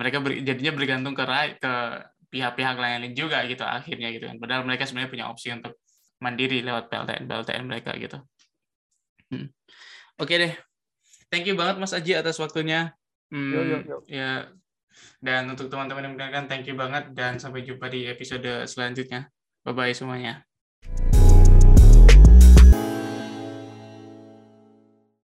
mereka 0.00 0.18
ber, 0.22 0.32
jadinya 0.42 0.72
bergantung 0.74 1.14
ke 1.14 1.24
ke 1.62 1.72
pihak-pihak 2.26 2.76
lain 2.78 3.14
juga 3.14 3.46
gitu 3.46 3.62
akhirnya 3.62 4.10
gitu 4.14 4.24
kan. 4.26 4.36
Padahal 4.38 4.62
mereka 4.66 4.86
sebenarnya 4.86 5.10
punya 5.12 5.26
opsi 5.30 5.54
untuk 5.54 5.78
mandiri 6.18 6.64
lewat 6.64 6.90
PLTN 6.90 7.22
PLTN 7.28 7.64
mereka 7.66 7.90
gitu. 7.94 8.18
Hmm. 9.30 9.50
Oke 10.16 10.34
deh. 10.40 10.52
Thank 11.28 11.44
you 11.50 11.58
banget 11.58 11.76
Mas 11.76 11.92
Aji 11.92 12.16
atas 12.16 12.40
waktunya. 12.40 12.96
Hmm, 13.28 13.52
yo, 13.52 13.60
yo, 13.66 13.78
yo. 13.84 13.98
Ya. 14.08 14.48
Dan 15.20 15.50
untuk 15.52 15.68
teman-teman 15.68 16.08
yang 16.08 16.12
mendengarkan, 16.16 16.48
thank 16.48 16.64
you 16.64 16.76
banget 16.78 17.12
dan 17.12 17.36
sampai 17.36 17.66
jumpa 17.66 17.92
di 17.92 18.08
episode 18.08 18.64
selanjutnya. 18.64 19.28
Bye-bye 19.66 19.92
semuanya. 19.92 20.46